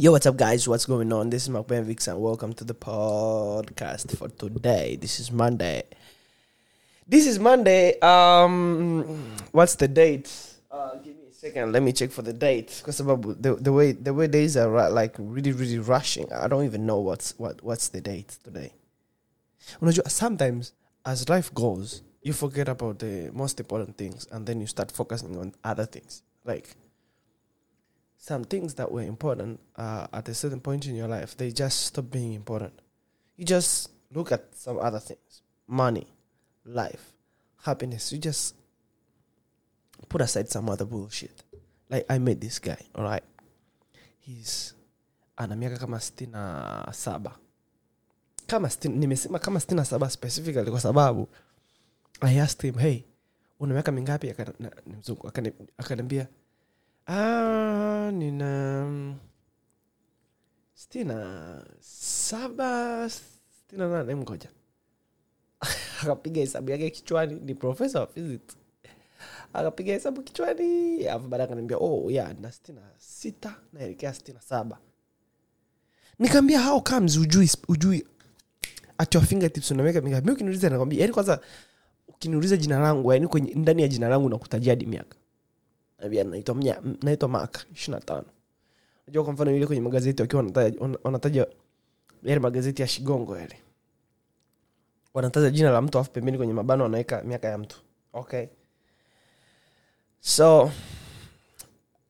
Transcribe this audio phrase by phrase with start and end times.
[0.00, 0.68] Yo, what's up, guys?
[0.68, 1.28] What's going on?
[1.28, 4.94] This is Mark Ben Vix, and welcome to the podcast for today.
[4.94, 5.82] This is Monday.
[7.04, 7.98] This is Monday.
[7.98, 10.30] Um, what's the date?
[10.70, 11.72] Uh, give me a second.
[11.72, 12.76] Let me check for the date.
[12.78, 16.32] Because the, the way the way days are ru- like really really rushing.
[16.32, 18.74] I don't even know what's what what's the date today.
[20.06, 20.74] Sometimes
[21.04, 25.36] as life goes, you forget about the most important things, and then you start focusing
[25.36, 26.22] on other things.
[26.44, 26.76] Like
[28.18, 31.86] some things that were important uh, at a certain point in your life, they just
[31.86, 32.72] stop being important.
[33.36, 36.06] You just look at some other things money,
[36.64, 37.12] life,
[37.62, 38.12] happiness.
[38.12, 38.54] You just
[40.08, 41.42] put aside some other bullshit.
[41.90, 43.22] Like, I met this guy, all right?
[44.18, 44.74] He's
[45.36, 46.32] ana miaka kama sitini
[46.92, 47.36] saba
[48.46, 51.28] kama sitini, nimesema kama sitini na saba specifically kwa sababu
[52.20, 53.02] I asked him, hey,
[53.60, 54.34] una miaka mingapi?
[55.78, 56.26] Akaniambia
[57.10, 58.84] Ah, nina
[60.74, 64.48] sitini na saba sitini na nane mgoja
[66.02, 68.56] akapiga hesabu yake kichwani ni profesa wa physics.
[69.52, 74.78] Akapiga hesabu kichwani alafu baadaye akaniambia oh ya na sitini na sita naelekea sitini saba.
[76.18, 77.16] Nikaambia how comes?
[77.16, 78.06] Ujui ujui
[78.98, 81.40] at your fingertips unaweka mi ukiniuliza nakwambia yani kwanza
[82.08, 85.16] ukiniuliza jina langu yani kwenye ndani ya jina langu nakutajia hadi miaka
[85.98, 88.24] Naambia naitwa mnya naitwa mak ishiri na tano
[89.06, 90.42] najua kwa mfano ile kwenye magazeti wakiwa
[91.04, 91.46] wanataja-
[92.22, 93.56] yale magazeti ya shigongo yale
[95.14, 97.76] wanataja jina la mtu alafu pembeni kwenye mabano wanaweka miaka ya mtu
[98.12, 98.46] okay
[100.20, 100.70] so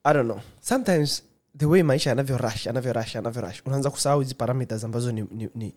[0.05, 0.41] i don't know.
[0.61, 1.23] Sometimes
[1.59, 3.63] the way maisha yanavyo rush yanavyo rush yanavyo rush.
[3.67, 5.75] Unaanza kusahau hizi parameters ambazo ni, ni, ni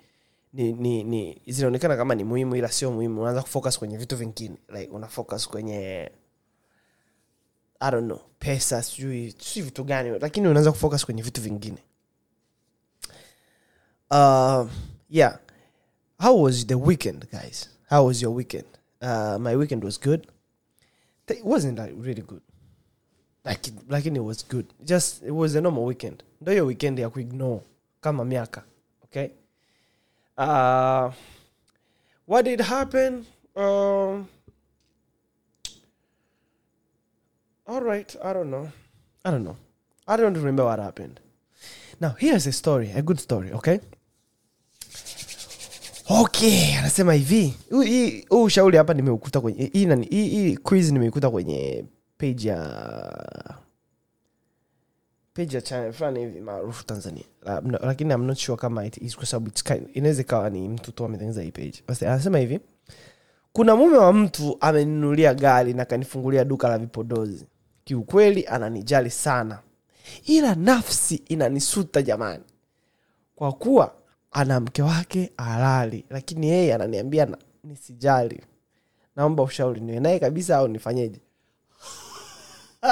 [0.54, 4.56] ni, ni, ni zinaonekana kama ni muhimu ila sio muhimu unaanza kufocus kwenye vitu vingine
[4.74, 6.12] like una focus kwenye
[7.82, 8.22] I don't know.
[8.40, 11.78] Pesa sijui sijui vitu gani lakini unaanza kufocus kwenye vitu vingine.
[14.12, 14.68] Uh,
[15.10, 15.40] yeah.
[16.20, 17.70] How was the weekend guys?
[17.90, 18.68] How was your weekend?
[19.02, 20.28] Uh, my weekend was good.
[21.28, 22.42] It wasn't like really good.
[23.46, 24.66] Like lakini it was good.
[24.84, 26.24] Just it was a normal weekend.
[26.42, 27.62] Ndo hiyo weekend ya kuignore
[28.02, 28.64] kama miaka
[29.04, 29.30] okay?
[30.38, 31.14] Uh,
[32.28, 33.26] what did happen?
[33.56, 34.26] Um,
[37.72, 38.68] all right i don't know.
[39.26, 39.56] I don't know.
[40.08, 41.20] I don't remember what happened.
[42.02, 43.80] Now here's a story a good story okay?
[46.10, 47.54] Okay anasema hivi.
[47.70, 51.86] Huu- ushauri hapa nimeukuta kwenye hii, nani- hii, quiz nimeikuta kwenye
[52.18, 52.58] page ya
[55.34, 57.24] page ya channel fulani hivi maarufu tanzania.
[57.82, 59.52] Lakini I'm not sure kama it is kwa sababu
[59.94, 61.84] inaweza ikawa ni mtu tu ametengeneza hii page.
[61.88, 62.60] Basi anasema hivi.
[63.54, 67.46] Kuna mume wa mtu amenunulia gari na kanifungulia duka la vipodozi
[67.92, 69.60] kiukweli ananijali sana
[70.26, 72.44] ila nafsi inanisuta jamani
[73.36, 73.96] kwa kuwa
[74.32, 78.44] ana mke wake halali lakini yeye ananiambia na, nisijali
[79.16, 81.20] naomba ushauri niwe naye kabisa au nifanyeje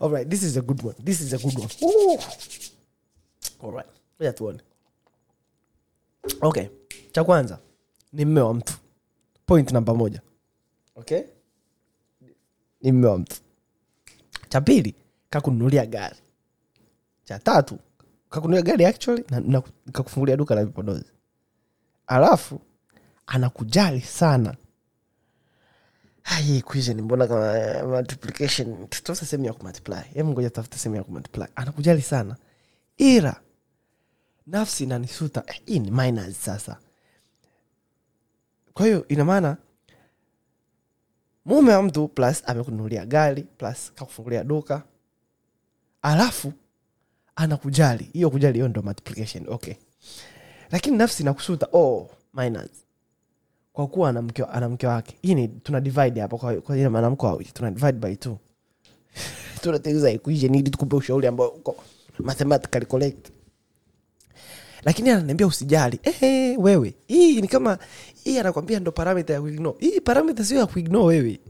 [0.00, 0.94] Alright, this is a good one.
[1.04, 1.68] This is a good one.
[1.82, 2.18] Woo.
[3.64, 4.62] Alright.
[6.42, 6.68] Okay,
[7.12, 7.58] cha kwanza
[8.12, 8.74] ni mme wa mtu.
[9.46, 10.22] Point namba moja.
[10.96, 11.22] Okay,
[12.82, 13.36] ni mme wa mtu.
[14.48, 14.94] Cha pili
[15.30, 16.16] kakununulia gari.
[17.24, 17.78] Cha tatu
[18.30, 19.62] kakununulia gari actually na, na
[19.92, 21.04] kakufungulia duka la vipodozi.
[22.06, 22.60] Alafu
[23.26, 24.54] anakujali sana
[26.36, 31.04] hii equation mbona kama eh, multiplication tutafuta sehemu ya kumultiply hebu ngoja tafuta sehemu ya
[31.04, 32.36] kumultiply anakujali sana
[32.96, 33.40] ila
[34.46, 36.76] nafsi inanisuta eh, hii ni minus sasa
[38.74, 39.56] kwa hiyo ina maana
[41.48, 44.82] mume wa mtu plus amekununulia gari plus kakufungulia duka.
[46.02, 46.52] Alafu
[47.36, 48.10] anakujali.
[48.12, 49.44] Hiyo kujali hiyo ndo multiplication.
[49.48, 49.74] Okay.
[50.70, 52.70] Lakini nafsi inakusuta oh minus.
[53.72, 54.08] Kwa kuwa
[54.52, 55.16] ana mke wake.
[55.22, 57.50] Hii ni tuna divide hapo kwa maana wawili.
[57.54, 58.38] Tuna divide by two.
[59.62, 61.76] Tunatengeneza equation ili tukupe ushauri ambao uko
[62.18, 63.30] mathematically correct
[64.88, 66.00] lakini ananiambia usijali.
[66.02, 66.94] Ehe wewe.
[67.06, 67.78] Hii ni kama
[68.24, 69.76] hii anakwambia ndo paramita ya kuignore.
[69.80, 71.40] Hii Paramita sio ya kuignore wewe.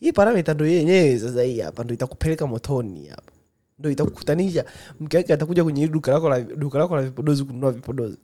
[0.00, 3.32] Hii paramita ndo yenyewe sasa hii hapa ndo itakupeleka motoni hapa.
[3.78, 4.64] Ndo itakukutanisha.
[5.00, 8.16] Mke wake atakuja kwenye duka lako la duka lako la vipodozi kununua vipodozi.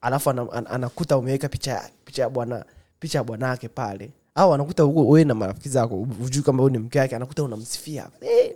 [0.00, 2.64] Alafu ana- ana- anakuta umeweka picha picha ya bwana
[3.00, 4.10] picha ya bwanake pale.
[4.34, 8.08] Au anakuta uko wewe na marafiki zako ujui kama wewe ni mke wake anakuta unamsifia.
[8.20, 8.54] Eh,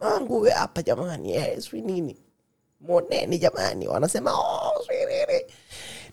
[0.00, 2.16] mangu hapa jamani yes sijui nini
[2.80, 3.88] moneni jamani.
[3.88, 4.84] Wanasema oh,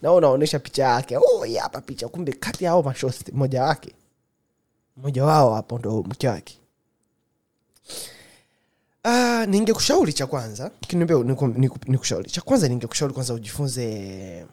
[0.02, 1.18] na unaonyesha picha yake.
[1.18, 1.46] Oh,
[1.82, 2.08] picha.
[2.08, 3.94] Kumbe kati ya hao mashosti mmoja wake
[4.98, 6.60] mmoja wao hapo ndo mke wake.
[9.06, 12.30] Uh, ningekushauri cha kwanza kiniambia niku- niku- nikushauri.
[12.30, 14.46] Cha kwanza ningekushauri kwanza ujifunze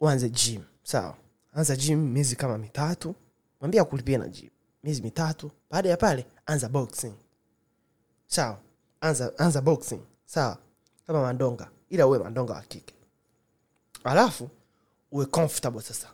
[0.00, 0.62] uanze gym.
[0.82, 1.16] Sawa.
[1.52, 3.14] Anza gym miezi kama mitatu.
[3.60, 4.50] Mwambia kulipia na gym.
[4.84, 5.50] Miezi mitatu.
[5.70, 7.12] Baada ya pale anza boxing.
[8.26, 8.58] Sawa
[9.00, 10.00] anza anza boxing.
[10.26, 10.58] Sawa.
[11.06, 11.70] Kama mandonga.
[11.90, 12.94] Ila uwe mandonga wa kike.
[14.04, 14.50] Alafu
[15.12, 16.08] uwe comfortable sasa.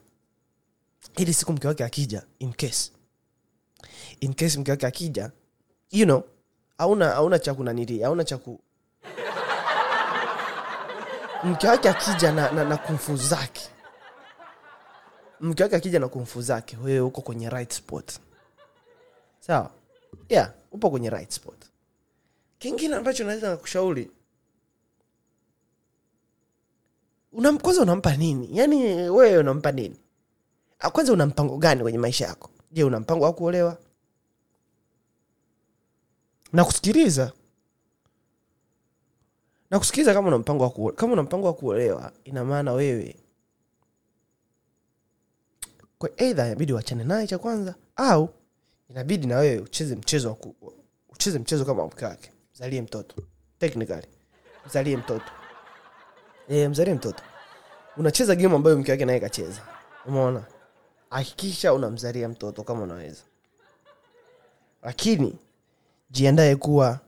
[1.16, 2.92] Ili siku mke wake akija in case.
[4.20, 5.30] In case mke wake akija
[5.90, 6.22] you know
[6.78, 8.60] hauna hauna cha kunanili hauna cha ku
[11.44, 13.68] mke wake akija na, na, na kumfu zake.
[15.40, 18.12] Mke wake akija na kumfu zake wewe uko kwenye right spot.
[19.40, 19.70] Sawa?
[20.28, 21.55] Yeah upo kwenye right spot
[22.58, 24.10] kingine ambacho naweza nakushauri
[27.62, 28.48] kwanza unampa nini?
[28.58, 29.96] Yaani wewe unampa nini?
[30.78, 32.50] Ah, kwanza una mpango gani kwenye maisha yako?
[32.72, 33.78] Je una mpango wa kuolewa?
[36.52, 37.32] Na kusikiliza
[39.70, 43.16] na kusikiliza kama una mpango wa kama una mpango wa kuolewa ina maana wewe
[45.98, 48.28] kwa eidha inabidi uachane naye cha kwanza au
[48.90, 50.36] inabidi na wewe ucheze mchezo
[51.08, 53.16] ucheze mchezo kama mke wake mzalie mtoto.
[53.58, 54.06] Technically.
[54.66, 55.30] Mzalie mtoto.
[56.48, 57.22] E, mzalie mtoto.
[57.96, 59.60] Unacheza game ambayo mke wake naye kacheza.
[60.06, 60.44] Umeona?
[61.10, 63.22] Hakikisha unamzalia mtoto kama unaweza.
[64.82, 65.38] Lakini
[66.10, 67.00] jiandae kuwa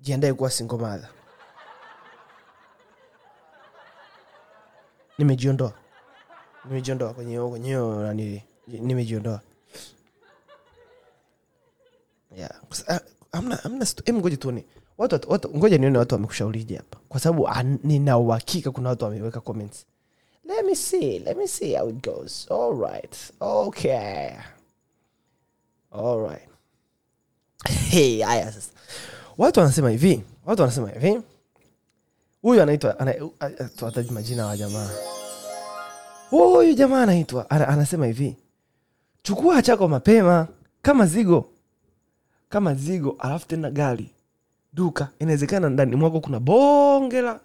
[0.00, 1.08] jiandae kuwa singomadha
[5.18, 5.72] nimejiondoa.
[6.64, 9.40] Nimejiondoa kwenye kwenye nimejiondoa.
[12.36, 12.60] Yeah.
[13.34, 14.64] Hamna hamna stu- em ngoja tuone.
[14.98, 16.98] Watu, watu, ngoja nione watu wamekushaurije hapa.
[17.08, 17.48] Kwa sababu
[17.84, 19.86] nina uhakika kuna watu wameweka comments.
[20.44, 22.50] Let me see let me see how it goes.
[22.50, 24.30] All right okay.
[25.92, 26.48] All right.
[27.90, 28.70] Hey haya sasa.
[29.38, 31.20] Watu wanasema hivi watu wanasema hivi.
[32.42, 33.14] Huyu anaitwa ana-
[33.76, 34.90] tuwataji majina wa jamaa.
[36.30, 38.36] Huyu jamaa anaitwa anasema hivi.
[39.22, 40.48] Chukua chako mapema
[40.82, 41.48] kama zigo
[42.48, 44.10] kama zigo alafu tena gari.
[44.72, 47.40] Duka inawezekana ndani mwako kuna bonge la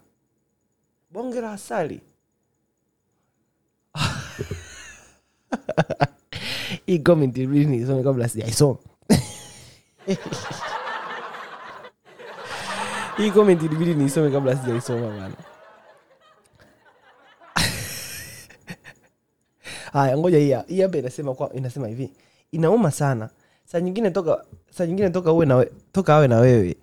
[1.12, 2.02] bonge la asali.
[6.86, 8.78] Hii comment ilibidi niisome kabla sijaisoma.
[13.18, 15.34] Hii comment ilibidi niisome kabla sijaisoma bana
[19.94, 20.38] haya ngoja
[20.68, 20.98] hii hapa.
[20.98, 22.12] inasema kwa inasema hivi.
[22.52, 23.30] Inauma sana
[23.72, 26.78] saa nyingine toka saa nyingine toka uwe na toka awe na wewe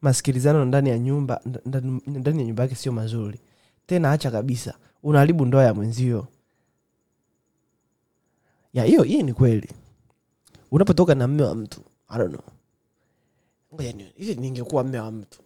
[0.00, 3.40] masikilizano ndani ya nyumba ndani ndani ya nyumba yake sio mazuri.
[3.86, 6.26] Tena acha kabisa unaharibu ndoa ya mwenzio.
[8.72, 9.68] Ya hiyo hii ni kweli.
[10.70, 12.18] Unapotoka na mme wa mtu I
[14.16, 15.42] hivi ningekuwa mme wa mtu?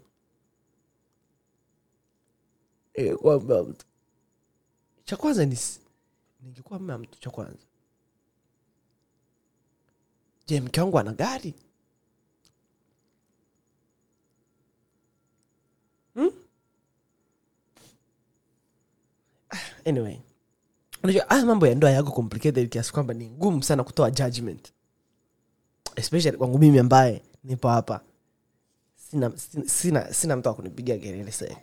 [2.96, 3.86] Ningekuwa mme wa mtu.
[5.04, 5.58] Cha kwanza ni
[6.42, 7.67] ningekuwa mme wa mtu cha kwanza
[10.48, 11.54] je mke wangu ana gari?
[16.14, 16.30] Hmm?
[19.50, 20.20] Ah, anyway.
[21.02, 24.72] Unajua haya mambo ya ndoa yako complicated kiasi kwamba ni ngumu sana kutoa judgment.
[25.96, 28.00] Especially kwangu mimi ambaye nipo hapa.
[29.10, 31.56] Sina, sina, sina, sina mtu wa kunipigia kelele sasa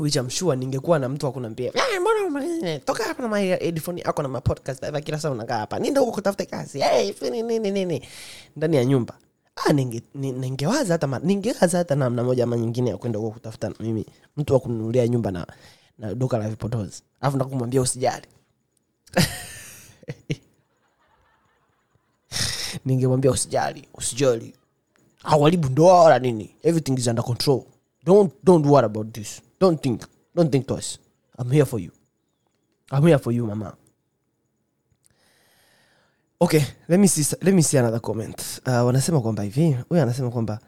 [0.00, 4.02] which I'm sure ningekuwa na mtu wa kuniambia "Ah, mbona toka hapa na my headphone
[4.04, 5.78] ako na ma podcast hapa kila saa unakaa hapa.
[5.78, 6.80] Nenda huko kutafuta kazi.
[6.80, 8.08] Hey, nini nini nini
[8.56, 9.14] ndani ya nyumba.
[9.56, 14.06] Ah, ninge, ningewaza hata ningewaza hata namna moja ama nyingine ya kwenda huko kutafuta mimi
[14.36, 15.46] mtu wa kununulia nyumba na
[15.98, 17.02] na duka la vipodozi.
[17.20, 18.26] Alafu nakumwambia usijali.
[22.84, 24.54] Ningemwambia usijali usijali.
[25.22, 26.54] Hawaribu ndoa wala nini.
[26.62, 27.62] Everything is under control.
[28.04, 30.00] Don't don't worry about this don't think
[30.34, 30.98] don't think twice.
[31.38, 31.90] I'm here for you.
[32.92, 33.76] I'm here for you mama.
[36.40, 38.60] Okay let me see, let me see another comment.
[38.66, 40.58] Uh, wanasema kwamba hivi huyu anasema kwamba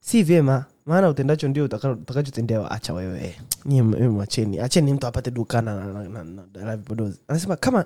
[0.00, 3.40] si vyema maana utendacho ndio utaka- utakachotendewa acha wewe.
[4.10, 5.84] Mwacheni acheni mtu apate dukana
[6.64, 7.84] na, vipodozi anasema kama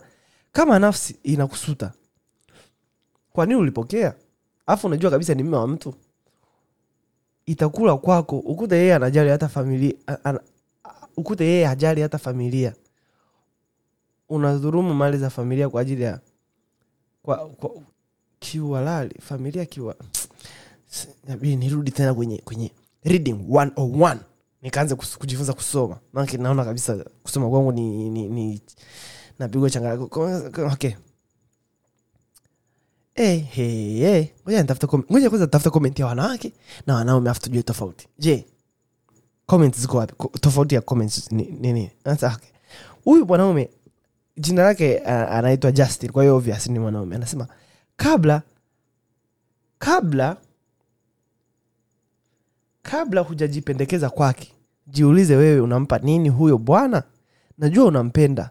[0.52, 1.92] kama nafsi inakusuta
[3.32, 4.14] kwa nini ulipokea?
[4.66, 5.94] Alafu unajua kabisa ni mme wa mtu
[7.48, 9.92] itakula kwako ukute yeye anajali hata familia
[10.24, 10.38] an,
[11.16, 12.74] ukute yeye hajali hata familia.
[14.28, 16.20] Unadhurumu mali za familia kwa ajili ya
[17.22, 17.70] kwa, kwa
[18.38, 19.94] kiuhalali familia kiwa
[21.26, 22.72] nabidi nirudi tena kwenye kwenye
[23.04, 24.16] reading 101
[24.62, 25.98] nikaanza kujifunza kusoma.
[26.12, 28.60] Maanake naona kabisa kusoma kwangu ni, ni, ni
[29.38, 29.92] napigwa changa
[30.72, 30.92] okay
[33.18, 34.26] Eh, hey, hey.
[35.10, 36.52] ngoja kwanza tafuta komenti ya wanawake
[36.86, 38.08] na wanaume afu tujue tofauti.
[38.18, 38.46] Je
[39.46, 40.14] comments ziko wapi?
[40.40, 41.90] Tofauti ya comments ni ni nini?
[43.04, 43.70] Huyu mwanaume
[44.36, 47.16] jina lake anaitwa justin kwa hiyo obvious ni mwanaume.
[47.16, 47.46] Anasema
[47.96, 48.42] kabla
[49.78, 50.36] kabla
[52.82, 54.52] kabla hujajipendekeza kwake
[54.86, 57.02] jiulize wewe unampa nini huyo bwana?
[57.58, 58.50] Najua unampenda.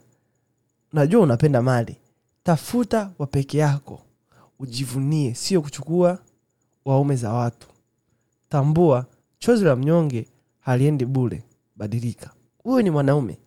[0.94, 1.98] Najua unapenda mali.
[2.44, 4.02] Tafuta wa peke yako
[4.60, 6.20] ujivunie sio kuchukua
[6.86, 7.68] waume za watu.
[8.50, 9.06] Tambua
[9.40, 10.28] chozi la mnyonge
[10.60, 11.44] haliendi bule
[11.76, 12.32] badilika.
[12.64, 13.40] Huyu ni mwanaume.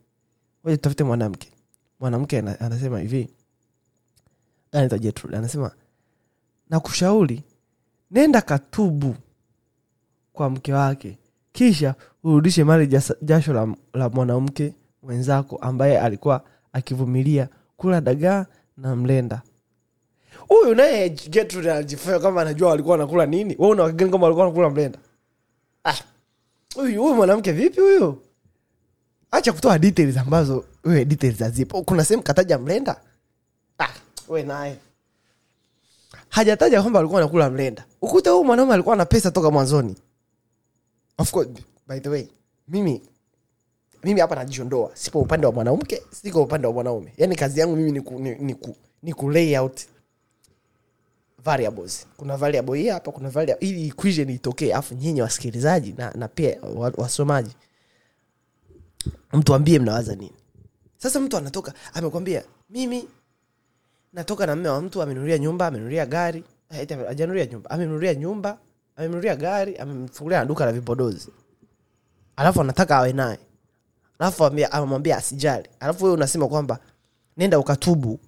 [0.65, 1.53] Ngoja tutafute mwanamke.
[2.01, 3.29] Mwanamke anasema hivi.
[4.73, 5.71] Anasema
[6.71, 7.43] nakushauri
[8.11, 9.17] nenda katubu
[10.33, 11.19] kwa mke wake.
[11.53, 12.87] Kisha urudishe mali
[13.23, 19.43] jasho la, la mwanamke mwenzako ambaye alikuwa akivumilia kula dagaa na mlenda
[20.51, 23.57] huyu naye Gertrude anajifanya kama anajua walikuwa wanakula nini?
[23.59, 24.99] We una kama walikuwa wanakula mlenda?
[25.85, 25.95] Ah
[26.75, 28.23] huyu huyu mwanamke vipi huyu?
[29.31, 31.83] Acha kutoa details ambazo wewe details hazipo.
[31.83, 33.01] Kuna sehemu kataja mlenda?
[33.79, 33.89] Ah
[34.29, 34.77] we naye.
[36.29, 37.85] Hajataja kwamba alikuwa anakula mlenda.
[38.03, 39.97] Ukuta huu mwanaume alikuwa na pesa toka mwanzoni.
[41.19, 41.49] Of course
[41.89, 42.27] by the way
[42.69, 43.03] mimi
[44.05, 44.91] mimi hapa najiondoa.
[44.95, 47.13] Sipo upande wa mwanamke siko upande wa mwanaume.
[47.17, 49.81] Yaani kazi yangu mimi ni ku, ni, ni, ku, ni ku lay out
[51.45, 52.07] variables.
[52.17, 56.61] Kuna variable hii hapa kuna variable ili equation itokee afu nyinyi wasikilizaji na, na pia
[56.63, 57.57] wa- wasomaji.
[59.33, 60.33] Mtuambie mnawaza nini?
[60.97, 63.09] Sasa mtu anatoka amekwambia mimi
[64.13, 66.45] natoka na mme wa mtu amenunulia nyumba amenunulia gari.
[66.71, 68.59] Eh, hajanunulia nyumba amenunulia nyumba
[68.97, 71.29] amenunulia gari amemfungulia na duka la vipodozi.
[72.37, 73.39] Alafu anataka awe naye.
[74.19, 75.69] Alafu ambia- amemwambia asijali.
[75.81, 76.79] Alafu wewe unasema kwamba
[77.37, 78.21] nenda ukatubu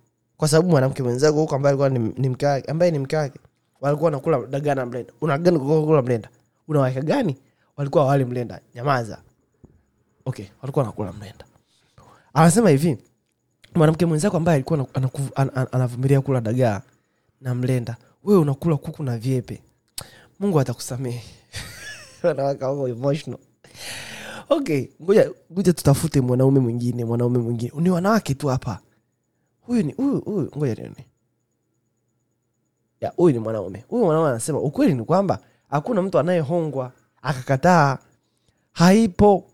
[0.42, 3.38] kwa sababu mwanamke mwenzako huko ambaye alikuwa ni, mke wake ambaye ni mke wake
[3.80, 5.12] walikuwa nakula dagaa na mlenda.
[5.20, 6.28] Unagani kula mlenda.
[6.68, 7.36] Unaweka gani?
[7.76, 8.60] Walikuwa wali mlenda.
[8.74, 9.18] Nyamaza.
[10.24, 11.44] Okay walikuwa wanakula mlenda.
[12.34, 12.98] Anasema hivi
[13.74, 14.86] mwanamke mwenzako ambaye alikuwa
[15.72, 16.80] anavumilia kula dagaa
[17.40, 19.62] na mlenda wewe unakula kuku na vyepe.
[20.40, 21.22] Mungu atakusamehe.
[22.22, 23.40] Wanawake wako emotional.
[24.48, 27.72] Okay ngoja ngoja tutafute mwanaume mwingine mwanaume mwingine.
[27.76, 28.80] Ni wanawake tu hapa
[29.62, 31.06] huyu ni huyu huyu ngoja nione.
[33.00, 33.84] Ya huyu ni mwanaume.
[33.88, 35.38] Huyu mwanaume anasema ukweli ni kwamba
[35.70, 36.92] hakuna mtu anayehongwa
[37.22, 37.98] akakataa.
[38.72, 39.44] Haipo.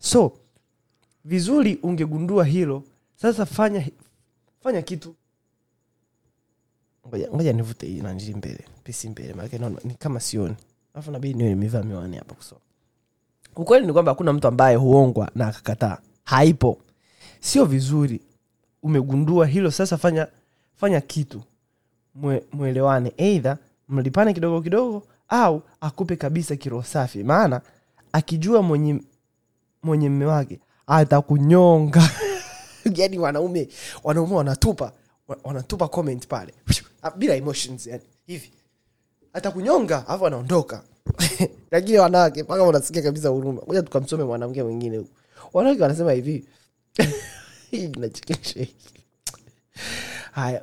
[0.00, 0.32] So
[1.24, 2.82] vizuri ungegundua hilo.
[3.16, 3.88] Sasa fanya
[4.62, 5.14] fanya kitu.
[7.08, 9.34] Ngoja ngoja nivute hii nanjii mbele pisi mbele.
[9.58, 10.56] Naona ni kama sioni.
[10.94, 12.60] Alafu nabidi niwe nimevaa miwani hapa kusoma.
[13.56, 15.98] Ukweli ni kwamba hakuna mtu ambaye huongwa na akakataa.
[16.24, 16.78] Haipo.
[17.40, 18.20] Sio vizuri
[18.82, 20.26] umegundua hilo sasa fanya
[20.76, 21.42] fanya kitu.
[22.14, 23.58] Mwe, mwelewane eidha
[23.88, 27.24] mlipane kidogo kidogo au akupe kabisa kiroho safi.
[27.24, 27.60] Maana
[28.12, 29.00] akijua mwenye
[29.82, 32.02] mwenye mme wake atakunyonga.
[32.94, 33.68] Yani wanaume
[34.04, 34.92] wanaume wanatupa
[35.44, 36.54] wanatupa comment pale.
[37.16, 38.50] Bila emotions yani hivi.
[39.32, 40.82] Atakunyonga alafu anaondoka.
[41.70, 43.62] Lakini wanawake mpaka wanasikia kabisa huruma.
[43.66, 45.10] Moja tukamsome mwanamke mwingine huku.
[45.52, 46.44] Wanawake wanasema hivi
[47.70, 48.66] hii inachekesha
[50.32, 50.62] haya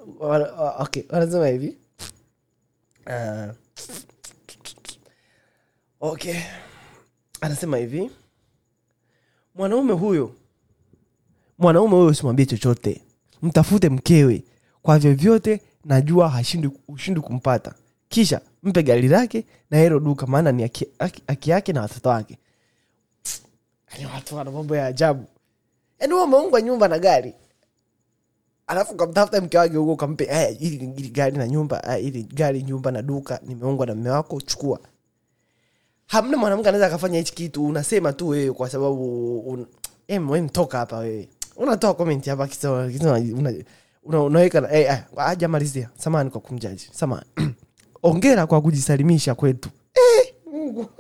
[0.80, 1.78] okay wanasema hivi.
[3.08, 3.54] Uh,
[6.00, 6.36] okay.
[7.42, 8.12] Anasema hivi.
[9.56, 10.36] Mwanaume huyo
[11.58, 13.02] mwanaume huyo usimwambie chochote.
[13.42, 14.44] Mtafute mkewe.
[14.82, 16.70] Kwa vyovyote najua hashindi
[17.22, 17.74] kumpata.
[18.10, 20.64] Kisha mpe gari lake na hero duka maana ni
[21.28, 22.38] haki yake na watoto wake.
[23.94, 25.26] Yani watu wana mambo ya ajabu
[26.00, 27.34] yaani wewe umeungwa nyumba na gari.
[28.68, 32.64] Alafu ukamtafuta mke wake huko ukampe "Eh, ili, ili gari na nyumba eh, ili gari
[32.64, 34.80] nyumba na duka nimeungwa na mme wako chukua.
[36.08, 39.66] Hamna mwanamke anaweza akafanya hichi kitu unasema tu wewe kwa sababu un...
[40.08, 41.30] em, em, toka hapa wewe.
[41.56, 42.48] Unatoa comment hapa
[43.36, 43.54] una,
[44.04, 45.48] una, unaweka na- eh, eh, aja
[45.98, 46.90] samani kwa kumjaji.
[46.94, 47.26] Samani
[48.04, 49.70] ongera kwa kujisalimisha kwetu.
[49.94, 50.86] Eh, Mungu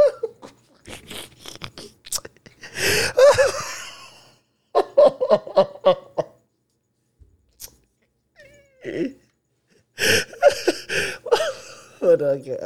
[12.01, 12.57] wanawake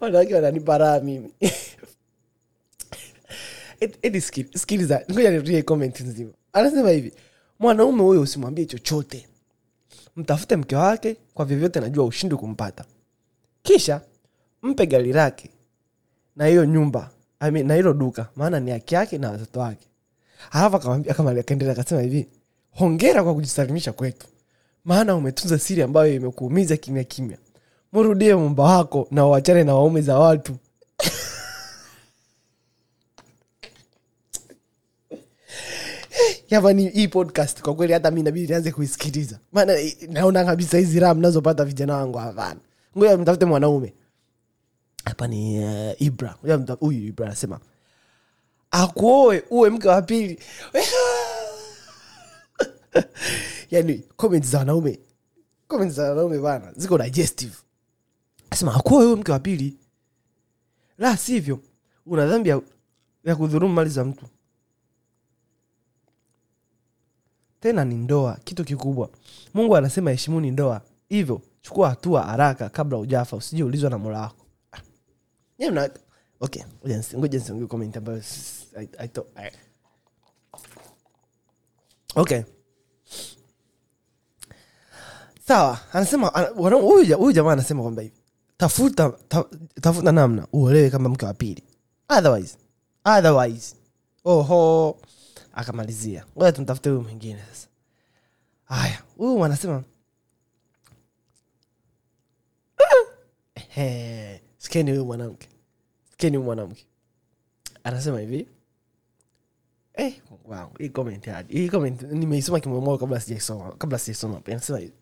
[0.00, 1.32] wanawake wananiparaa mimi.
[4.54, 6.30] Sikiliza ngoja nirudie comment nzima.
[6.52, 7.12] Anasema hivi
[7.58, 9.26] mwanaume huyo usimwambie chochote.
[10.16, 12.84] Mtafute mke wake kwa vyovyote najua ushindi kumpata.
[13.62, 14.00] Kisha
[14.62, 15.50] mpe gari lake
[16.36, 17.10] na hiyo nyumba
[17.40, 19.86] I mean, na hilo duka maana ni haki yake na watoto wake
[20.50, 20.76] alafu
[21.10, 22.26] akaendelea akasema hivi
[22.70, 24.26] hongera kwa kujisalimisha kwetu.
[24.84, 27.38] Maana umetunza siri ambayo imekuumiza kimya kimya.
[27.92, 30.56] Murudie mumba wako na uachane na waume za watu.
[36.50, 39.38] Jamani hii podcast kwa kweli hata mi nabidi nianze kuisikiliza.
[39.52, 39.72] Maana
[40.08, 42.60] naona kabisa hizi raha mnazopata vijana wangu hapana.
[42.98, 43.94] Ngoja mtafute mwanaume.
[45.04, 46.34] Hapa ni uh, ibra.
[46.80, 47.60] Huyu ibra anasema
[48.70, 50.38] akuoe uwe mke wa pili.
[53.70, 55.00] Yani comments za wanaume
[55.68, 57.54] comments za wanaume bana ziko digestive.
[58.50, 59.76] Asema akuoe uwe mke wa pili.
[60.98, 61.60] La sivyo
[62.06, 62.60] una dhambi ya,
[63.24, 64.24] ya kudhurumu mali za mtu.
[67.60, 69.10] Tena ni ndoa kitu kikubwa.
[69.54, 70.80] Mungu anasema heshimuni ndoa.
[71.08, 74.46] Hivyo chukua hatua haraka kabla ujafa usijiulizwa na mola wako.
[75.58, 75.90] Mna-
[82.16, 82.42] okay.
[85.48, 86.28] Sawa anasema
[86.80, 88.14] huyu ja- jamaa anasema kwamba hivi.
[88.56, 89.44] Tafuta ta,
[89.80, 91.62] tafuta namna uolewe kama mke wa pili.
[92.08, 92.56] Otherwise
[93.04, 93.76] otherwise.
[94.24, 94.98] Oho.
[95.52, 96.24] Akamalizia.
[96.36, 97.68] Ngoja tumtafute huyu mwingine sasa.
[98.64, 99.84] Haya huyu anasema
[104.58, 105.48] sikeni huyu mwanamke
[106.16, 106.86] huyu mwanamke.
[107.84, 108.48] Anasema hivi
[109.94, 110.70] eh, wow,
[112.12, 113.20] nimeisoma kimoyomoyo kabla
[113.98, 114.92] sijaisoma anasema hivi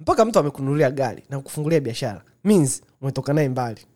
[0.00, 3.86] mpaka mtu amekununulia gari na kufungulia biashara means umetoka naye mbali.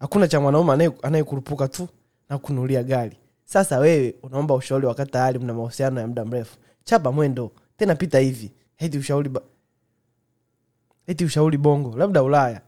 [0.00, 1.88] Hakuna cha mwanaume anaye- anayekurupuka tu
[2.28, 3.16] na kununulia gari.
[3.44, 6.56] Sasa wewe unaomba ushauri wakati tayari mna mahusiano ya muda mrefu.
[6.84, 8.52] Chapa mwendo tena pita hivi.
[8.76, 9.40] Heti ushauri ba...
[11.06, 12.62] heti ushauri bongo labda ulaya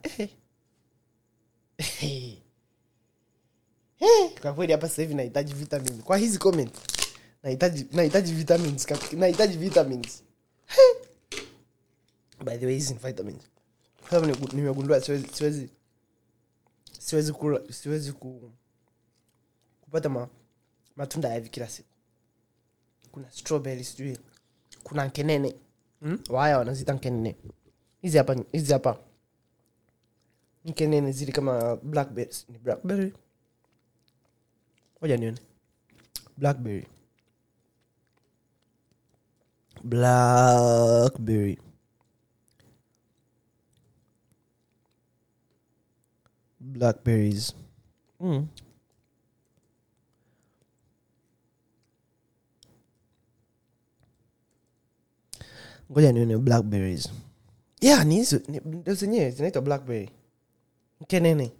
[4.42, 6.74] kwa kweli hapa sasa hivi nahitaji vitamin kwa hizi comment
[7.42, 10.22] nahitaji nahitaji vitamins nahitaji vitamins.
[12.44, 13.42] By the way hizi ni vitamins.
[14.08, 14.20] Kwa
[14.52, 15.70] nimegundua siwezi siwezi
[16.98, 18.52] siwezi kula siwezi ku,
[19.80, 20.28] kupata ma,
[20.96, 21.88] matunda ya kila siku.
[23.12, 24.18] Kuna strawberry sijui
[24.82, 25.54] kuna nkenene.
[26.00, 26.18] Hmm?
[26.28, 27.36] waya wanazita nkenene.
[28.02, 28.98] Hizi hapa hizi hapa.
[30.64, 33.12] Nkenene zili kama blackberry ni blackberry
[35.00, 35.38] moja nione
[36.36, 36.86] blackberry
[39.84, 41.56] blackberry
[46.60, 47.54] blackberries
[48.20, 48.48] mm.
[55.90, 57.08] ngoja nione blackberries
[57.80, 60.10] yeah ni hizo ni- ndio zenyewe zinaitwa blackberry
[61.00, 61.52] nkenene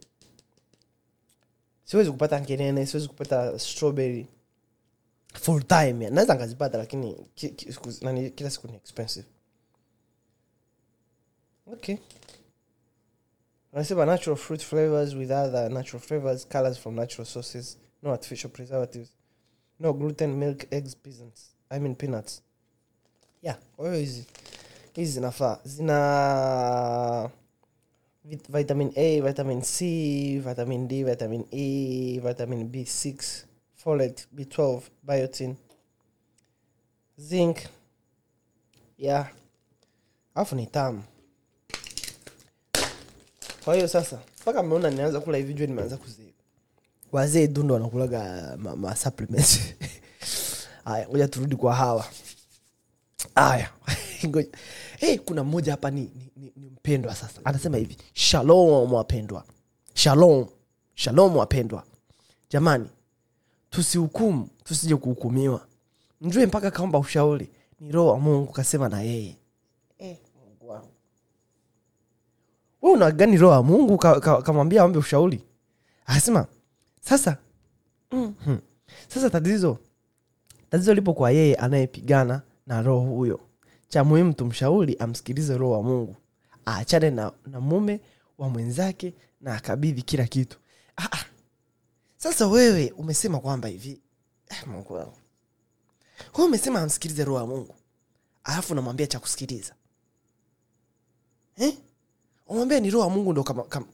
[1.91, 4.27] siwezi kupata nkenene siwezi kupata strawberry.
[5.35, 7.93] Full time naweza nkazipata lakini ki, ki, siku,
[8.35, 9.27] kila siku ni expensive.
[11.73, 11.97] Okay.
[13.73, 19.09] Anasema natural fruit flavors with other natural flavors colors from natural sources no artificial preservatives
[19.81, 21.55] no gluten milk eggs peasants.
[21.71, 22.43] I mean peanuts.
[23.43, 24.27] Yeah kwa hizi
[24.93, 25.59] hizi zinafaa.
[25.65, 27.31] Zina
[28.25, 35.57] vitamin a vitamin c vitamin d vitamin e vitamin b6 folate b12 biotin
[37.19, 37.59] zinc.
[38.99, 39.31] Yeah.
[40.35, 41.03] Alafu ni tamu.
[43.65, 46.35] Kwa hiyo sasa mpaka mmeona nianza kula hivi jua nimeanza kuzi
[47.13, 49.61] wazee dundo wanakulaga ma, ma supplements.
[50.85, 52.07] Haya ngoja turudi kwa hawa.
[53.35, 53.71] Haya
[54.99, 57.41] hey, kuna mmoja hapa ni, ni, ni, ni mpendwa sasa.
[57.45, 59.45] Anasema hivi shalom wapendwa.
[59.95, 60.47] Shalom.
[60.95, 61.85] Shalom wapendwa.
[62.51, 62.89] Jamani
[63.71, 65.67] tusihukumu tusije kuhukumiwa.
[66.21, 67.51] Mjue mpaka kaomba ushauri.
[67.81, 69.37] Ni roho wa mungu kasema na yeye.
[69.99, 70.17] Eh,
[72.83, 75.41] we unagani roho wa mungu kamwambia ka, ka ambe ushauri?
[76.07, 76.47] Akasema
[77.01, 77.37] sasa
[78.13, 78.59] mm-hmm.
[79.09, 79.79] sasa tatizo
[80.71, 83.41] tatizo lipo kwa yeye anayepigana na roho huyo
[83.91, 86.17] cha muhimu tumshauri amsikilize roho wa mungu.
[86.67, 88.01] Aachane na, na mume
[88.39, 90.59] wa mwenzake na akabidhi kila kitu.
[90.97, 91.25] Ah, ah.
[92.17, 94.01] sasa wewe umesema kwamba hivi.
[94.49, 95.17] Eh, mungu wangu.
[96.35, 97.75] Wewe umesema amsikilize roho wa mungu.
[98.45, 99.75] Alafu unamwambia cha kusikiliza.
[101.57, 101.79] Eh?
[102.47, 103.85] umwambia ni roho wa mungu ndo kamtuma kam,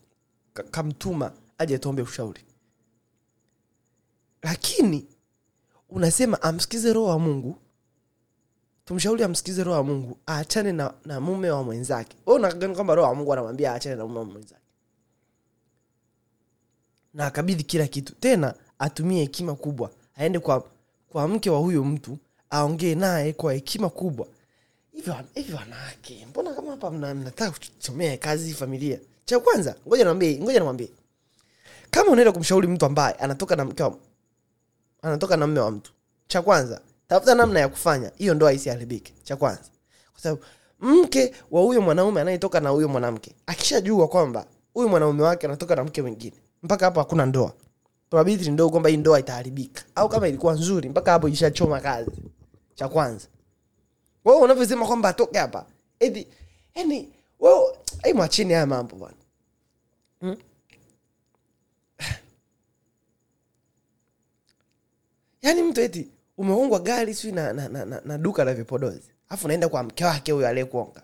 [0.54, 2.40] kam kamtuma aje tuombe ushauri.
[4.42, 5.06] Lakini
[5.88, 7.58] unasema amsikilize roho wa mungu
[8.86, 12.16] tumshauri amsikize roho wa mungu aachane na, na mume wa mwenzake.
[12.26, 14.60] We kwamba roho wa mungu anamwambia aachane na mume wa mwenzake?
[17.14, 18.14] Na akabidhi kila kitu.
[18.14, 19.90] Tena atumie hekima kubwa.
[20.16, 20.64] Aende kwa
[21.08, 22.18] kwa mke wa huyo mtu
[22.50, 24.26] aongee naye kwa hekima kubwa.
[24.92, 29.00] Hivyo hivi wanawake mbona kama hapa mnataka kuchomea kazi familia?
[29.24, 30.90] Cha kwanza ngoja ngoja niwaambie.
[31.90, 33.98] Kama unaenda kumshauri mtu ambaye anatoka na mke wa
[35.02, 35.92] anatoka na mme wa mtu
[36.28, 38.12] cha kwanza tafuta namna ya kufanya.
[38.16, 39.70] Hiyo ndoa isiharibike cha kwanza.
[40.12, 40.42] Kwa sababu
[40.80, 45.84] mke wa huyo mwanaume anayetoka na huyo mwanamke akishajua kwamba huyu mwanaume wake anatoka na
[45.84, 47.52] mke mwingine mpaka hapo hakuna ndoa.
[48.10, 49.82] Probability ndogo kwamba hii ndoa itaharibika.
[49.94, 52.10] Au kama ilikuwa nzuri mpaka hapo ishachoma kazi
[52.74, 53.26] cha kwanza.
[54.24, 55.66] Wewe unavyosema kwamba atoke hapa
[56.00, 56.28] eti
[56.74, 59.16] yani wewe ai mwachini haya mambo bwana.
[60.20, 60.36] Hmm?
[65.42, 69.48] yani mtu eti umeongwa gari sijui na, na, na, na, na duka la vipodozi alafu
[69.48, 71.02] naenda kwa mke wake huyo aliyekuonga.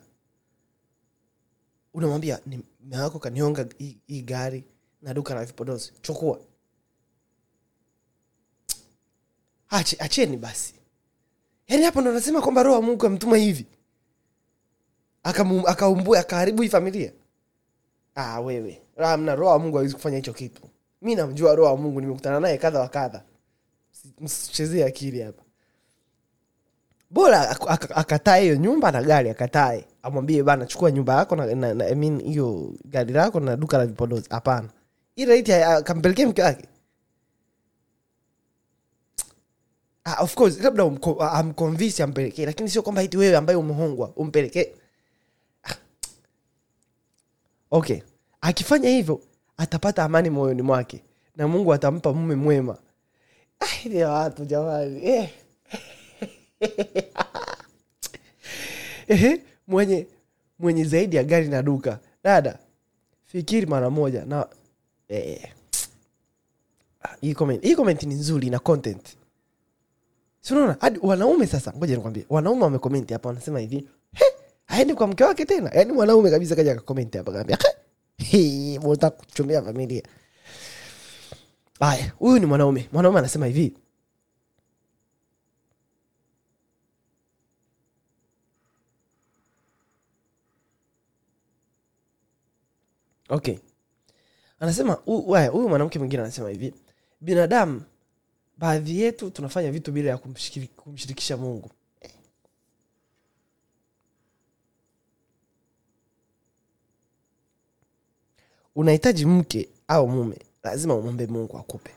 [1.95, 3.67] Unamwambia mme kanionga
[4.07, 4.65] hii gari
[5.03, 6.41] na duka la vipodozi chukua.
[9.69, 10.75] Ache, basi.
[11.69, 13.67] Yaani hapo ndo nasema kwamba roho mungu amtuma hivi.
[15.67, 17.13] Akaumbue akaharibu hii familia.
[18.15, 18.83] Ah, wewe.
[18.97, 20.63] Amna roho wa mungu hawezi kufanya hicho kitu.
[21.03, 23.25] Mi namjua roho wa mungu nimekutana naye kadha wa kadha
[24.21, 25.43] msichezee akili hapa.
[27.11, 29.85] Bora ak- ak- akatae hiyo nyumba na gari akatae.
[30.03, 33.79] Amwambie bana chukua nyumba yako na, na, na I mean, hiyo gari lako na duka
[33.79, 34.27] la vipodozi.
[34.31, 34.69] Hapana.
[35.17, 36.69] Iraiti akampelekea mke wake.
[40.05, 44.73] Ah, of course labda umko- um, ampelekee lakini sio kwamba iti wewe ambaye umehongwa umpelekee.
[45.65, 45.75] Ah.
[47.71, 48.01] okay.
[48.41, 49.21] Akifanya hivyo
[49.57, 51.05] atapata amani moyoni mwake
[51.37, 52.79] na mungu atampa mume mwema
[53.63, 55.31] Ah, ile watu jamani eh.
[59.67, 60.07] Mwenye
[60.59, 62.59] mwenye zaidi ya gari na duka dada
[63.25, 64.47] fikiri mara moja na
[65.09, 65.53] eh.
[67.03, 69.17] Ah, hii comment, hii comment ni nzuri na content
[70.41, 74.25] si hadi wanaume sasa ngoja nikwambie wanaume wamekomenti hapa wanasema hivi "He,
[74.67, 77.59] aendi kwa mke wake tena yaani mwanaume kabisa kaja akakomenti hapa kaambia
[78.89, 80.03] mta kuchumia familia
[81.83, 82.89] haya huyu ni mwanaume.
[82.93, 83.77] Mwanaume anasema hivi.
[93.29, 93.59] Okay.
[94.61, 95.21] Anasema hu-
[95.53, 96.75] huyu mwanamke mwingine anasema hivi.
[97.21, 97.83] Binadamu
[98.59, 100.19] baadhi yetu tunafanya vitu bila ya
[100.77, 101.71] kumshirikisha mungu.
[108.75, 111.91] Unahitaji mke au mume lazima umwombe mungu akupe.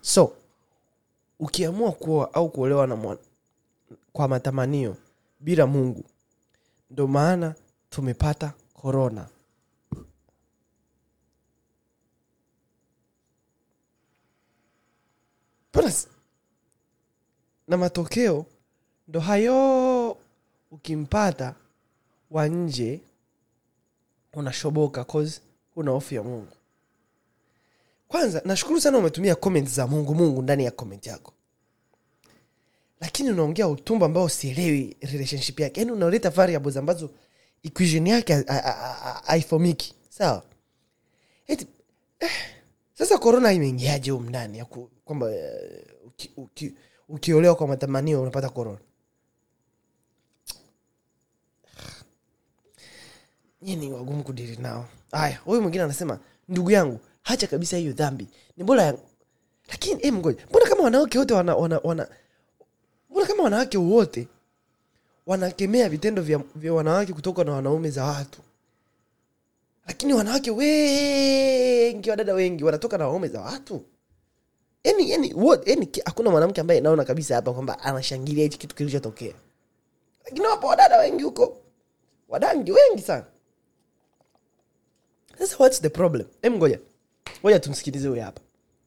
[0.00, 0.32] So
[1.38, 3.20] ukiamua kuoa au kuolewa na mwana,
[4.12, 4.96] kwa matamanio
[5.40, 6.04] bila mungu
[6.90, 7.54] ndo maana
[7.90, 9.28] tumepata korona
[17.68, 18.46] na matokeo
[19.08, 20.16] ndo hayo
[20.70, 21.54] ukimpata
[22.30, 23.00] wa nje
[24.32, 25.40] unashoboka cause
[25.76, 26.55] una hofu ya mungu
[28.08, 31.32] kwanza nashukuru sana umetumia comment za mungu mungu ndani ya comment yako.
[33.00, 35.80] Lakini unaongea utumbo ambao sielewi relationship yake.
[35.80, 37.10] Yaani unaleta variables ambazo
[37.62, 39.94] equation yake ha- ha- ha- ha- haifomiki.
[40.08, 40.42] Sawa?
[41.46, 41.66] Eti,
[42.20, 42.30] eh,
[42.94, 44.12] sasa korona imeingiaje
[44.64, 46.74] ku- kwamba eh, uki- uki-
[47.54, 48.78] kwa matamanio unapata korona
[53.62, 54.88] nyie ni wagumu kudiri nao.
[55.12, 58.26] Haya huyu mwingine anasema ndugu yangu hacha kabisa hiyo dhambi.
[58.56, 58.94] Ni bora ya...
[59.68, 62.08] lakini eh, mgoja mbona kama wanawake wote wana, wana, wana
[63.10, 64.28] mbona kama wanawake wote
[65.26, 68.40] wanakemea vitendo vya, vya wanawake kutoka na wanaume za watu?
[69.86, 73.84] Lakini wanawake wengi wadada wengi wanatoka na waume za watu?
[74.84, 75.34] Yani yani
[75.66, 79.34] yani hakuna mwanamke ambaye naona kabisa hapa kwamba anashangilia hichi kitu kilichotokea.
[80.24, 81.56] Lakini wapo wadada wengi huko.
[82.28, 83.24] Wadangi wengi sana.
[85.38, 86.26] Sasa what's the problem?
[86.42, 86.78] Em ngoja
[87.40, 88.40] ngoja tumsikilize huyo hapa.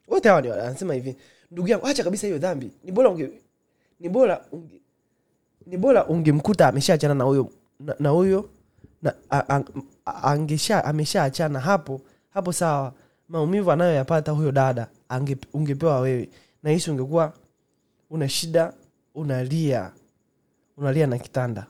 [0.08, 1.16] Wote hawa ni anasema hivi.
[1.52, 2.72] Ndugu yangu acha kabisa hiyo dhambi.
[2.84, 3.30] Ni bora unge
[4.00, 4.82] ni bora unge,
[5.66, 7.50] ni bora ungemkuta ameshaachana na huyo
[7.80, 8.50] na na huyo
[9.02, 9.64] na a- a-
[10.06, 12.94] a- angesha ameshaachana hapo hapo sawa.
[13.30, 16.30] Maumivu anayoyapata huyo dada ange, ungepewa wewe.
[16.64, 17.34] Na hisi ungekuwa
[18.10, 18.74] una shida
[19.16, 19.92] unalia
[20.78, 21.66] unalia na kitanda.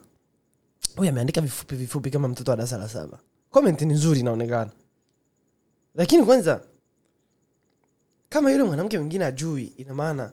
[0.96, 3.18] Huyu ameandika vifupi vifupi kama mtoto wa darasa la saba.
[3.50, 4.70] Komenti ni nzuri inaonekana
[5.94, 6.60] lakini kwanza
[8.28, 10.32] kama yule mwanamke mwingine ajui ina maana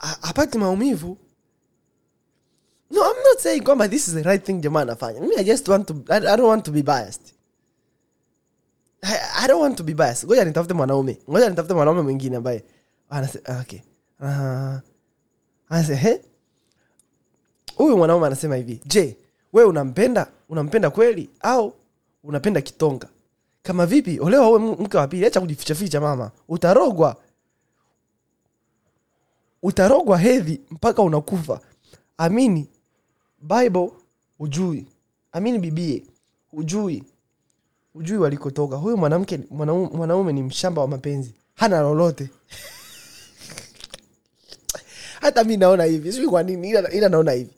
[0.00, 1.18] a- apati maumivu.
[2.90, 5.20] No i'm not saying kwamba this is the right thing jamaa anafanya.
[5.38, 7.34] I just want to I, i don't want to be biased.
[9.02, 10.24] I, I don't want to be biased.
[10.28, 11.18] Ngoja nitafute mwanaume.
[11.30, 12.64] Ngoja nitafute mwanaume mwingine ambaye
[13.10, 13.80] anasema okay.
[14.20, 14.26] Uh,
[15.68, 16.24] anasema he
[17.76, 19.16] huyu mwanaume anasema hivi je
[19.52, 20.26] wewe unampenda?
[20.48, 21.30] Unampenda kweli?
[21.40, 21.74] Au
[22.28, 23.08] unapenda kitonga.
[23.62, 26.30] Kama vipi olewa uwe mke wa pili acha kujifichaficha mama.
[26.48, 27.16] Utarogwa.
[29.62, 31.60] Utarogwa hedhi mpaka unakufa.
[32.18, 32.68] Amini
[33.40, 33.90] bible
[34.38, 34.86] ujui
[35.32, 36.02] amini bibie
[36.52, 37.04] ujui
[37.94, 38.76] ujui walikotoka.
[38.76, 41.34] Huyu mwanamke mwanaume, mwanaume ni mshamba wa mapenzi.
[41.54, 42.28] Hana lolote.
[45.20, 47.50] Hata mi naona hivi sijui kwa nini ila, ila naona hivi.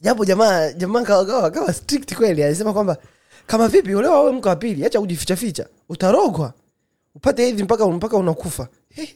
[0.00, 2.96] Japo jamaa jamaa kawa, kawa, kawa strict kweli alisema kwamba
[3.46, 6.52] kama vipi ulewa awe mke wa pili acha kujifichaficha utarogwa.
[7.14, 8.68] Upate hivi mpaka mpaka unakufa.
[8.88, 9.06] Hey.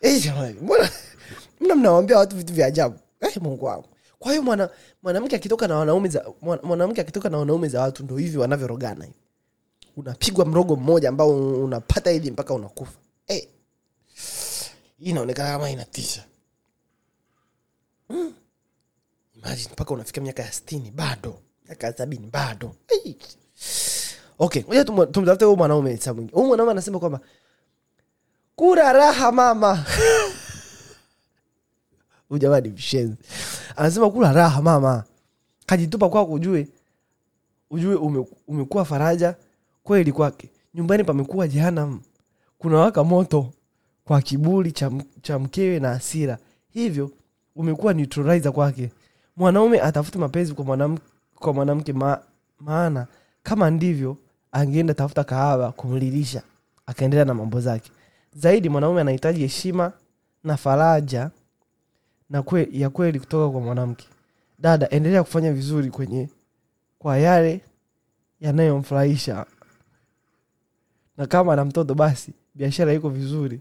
[0.00, 0.90] hey, jamani mbona?
[1.60, 2.98] Mna mnawambia watu vitu vya ajabu?
[3.20, 3.88] Hey, mungu wangu.
[4.18, 4.70] Kwa hiyo mwana
[5.02, 6.24] mwanamke akitoka na wanaume za
[6.62, 9.16] mwanamke akitoka na wanaume za watu ndo hivi wanavyorogana hivi.
[9.96, 11.30] Unapigwa mrogo mmoja ambao
[11.64, 12.98] unapata hivi mpaka unakufa.
[13.26, 13.40] Hey.
[14.98, 16.24] hii inaonekana kama inatisha.
[18.10, 18.32] Mm.
[19.34, 22.74] imagine mpaka unafika miaka ya stini bado miaka bado.
[24.38, 24.62] Okay
[25.12, 27.20] tumtafute huyu mwanaume sa mwingi huyu mwanaume anasema kwamba
[28.56, 29.84] kura raha mama.
[32.28, 33.16] Huyu mshenzi.
[33.76, 35.04] Anasema kula raha mama.
[35.66, 36.68] Kajitupa kwako ujue
[37.70, 39.34] ujue ume, umekuwa faraja
[39.82, 40.50] kweli kwake.
[40.74, 42.00] Nyumbani pamekuwa jehanam
[42.58, 43.52] kuna waka moto
[44.04, 44.90] kwa kiburi cha,
[45.22, 47.10] cha mkewe na asira hivyo
[47.56, 48.90] umekuwa neutralizer kwake.
[49.36, 51.02] Mwanaume atafute mapenzi kwa mwanamke
[51.38, 52.22] kwa mwanamke ma,
[52.60, 53.06] maana
[53.42, 54.16] kama ndivyo
[54.52, 56.42] angeenda tafuta kahawa kumlilisha
[56.86, 57.90] akaendelea na mambo zake.
[58.34, 59.92] Zaidi mwanaume anahitaji heshima
[60.44, 61.30] na faraja
[62.30, 64.06] na kwe, ya kweli kutoka kwa mwanamke.
[64.58, 66.28] Dada endelea kufanya vizuri kwenye
[66.98, 67.60] kwa yale
[68.40, 69.46] yanayomfurahisha.
[71.16, 73.60] Na kama ana mtoto basi biashara iko vizuri.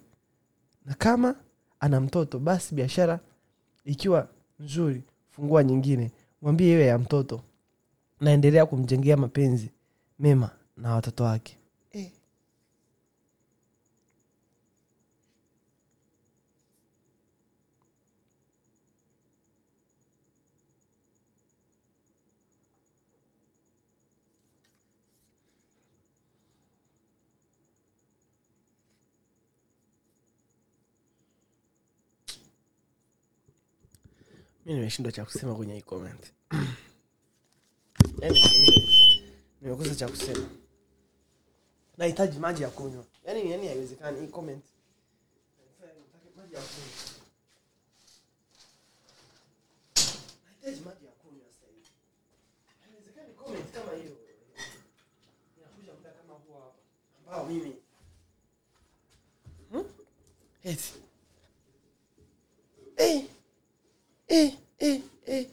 [0.86, 1.36] Na kama
[1.80, 3.20] ana mtoto basi biashara
[3.86, 4.28] ikiwa
[4.60, 6.12] nzuri fungua nyingine.
[6.42, 7.42] Mwambie iwe ya mtoto
[8.20, 9.70] naendelea kumjengea mapenzi
[10.20, 11.58] mema na watoto wake
[11.92, 12.12] eh.
[34.66, 36.34] mi nimeshindwa cha kusema kwenye hii comment
[38.22, 39.22] yani, nime-
[39.62, 40.50] nimekosa cha kusema.
[41.98, 43.06] Nahitaji maji ya kunywa.
[43.26, 44.64] Yani, yani haiwezekani hii comment.
[46.38, 46.88] Maji ya kunywa
[50.46, 51.88] nahitaji maji ya kunywa sasa hivi.
[52.84, 54.18] Haiwezekani comment kama hiyo.
[55.58, 56.74] Inakuja muda kama huo
[57.20, 57.76] ambao mimi.
[59.72, 59.86] Hmm?
[60.64, 60.94] eti
[62.98, 63.26] eh,
[64.28, 65.48] eh, eh, eh, eh.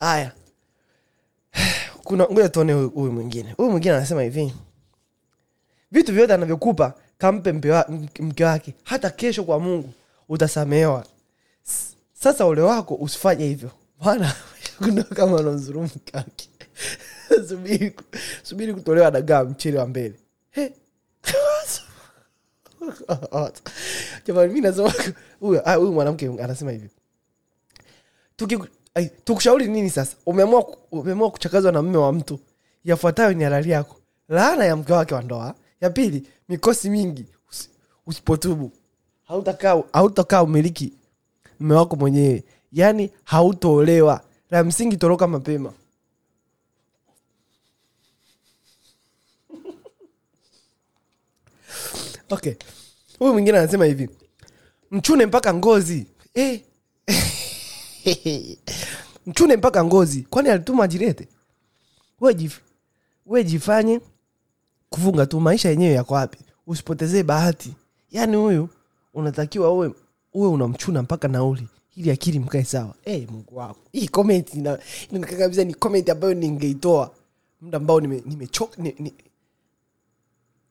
[0.00, 0.32] Haya.
[2.04, 3.52] Kuna ngoja tuone huyu mwingine.
[3.56, 4.54] Huyu mwingine anasema hivi.
[5.90, 8.74] Vitu vyote anavyokupa kampe mke- wake.
[8.84, 9.92] Hata kesho kwa mungu
[10.28, 11.06] utasamehewa.
[12.12, 13.70] Sasa ule wako usifanye hivyo.
[14.00, 14.34] Maana
[15.16, 16.48] kama unamdhulumu mke wake.
[17.48, 17.96] Subiri
[18.42, 20.14] subiri kutolewa dagaa mchele wa mbele.
[24.26, 24.92] Jamani mi nasema
[25.40, 26.88] huyu mwanamke anasema hivi
[29.06, 30.16] Tukushauri nini sasa?
[30.26, 32.40] Umeamua umeamua kuchakazwa na mme wa mtu.
[32.84, 33.96] Yafuatayo ni halali yako.
[34.28, 35.54] Laana ya mke wake wa ndoa.
[35.80, 37.26] Ya pili mikosi mingi.
[37.50, 37.68] Usi-
[38.06, 38.72] usipotubu.
[39.24, 40.92] Hautakaa hautakaa umiliki
[41.60, 42.44] mme wako mwenyewe.
[42.72, 45.72] Yaani hautoolewa la msingi toroka mapema.
[52.30, 52.54] Okay.
[53.18, 54.08] Huyu mwingine anasema hivi.
[54.90, 56.06] Mchune mpaka ngozi.
[56.34, 56.60] Eh.
[59.26, 60.22] mchune mpaka ngozi.
[60.22, 61.28] Kwani alituma jirete
[62.20, 62.60] we jif-
[63.44, 64.00] jifanye
[64.90, 66.38] kufunga tu maisha yenyewe yako wapi?
[66.66, 67.74] Usipotezee bahati.
[68.10, 68.68] Yaani huyu
[69.14, 69.94] unatakiwa uwe
[70.34, 72.94] uwe unamchuna mpaka nauli ili akili mkae sawa.
[73.04, 73.80] Hey, mungu wako.
[73.92, 74.50] Hii comment
[75.38, 77.14] kabisa ni comment ambayo ningeitoa.
[77.60, 79.14] Muda ambao nimechoka nime ni, ni,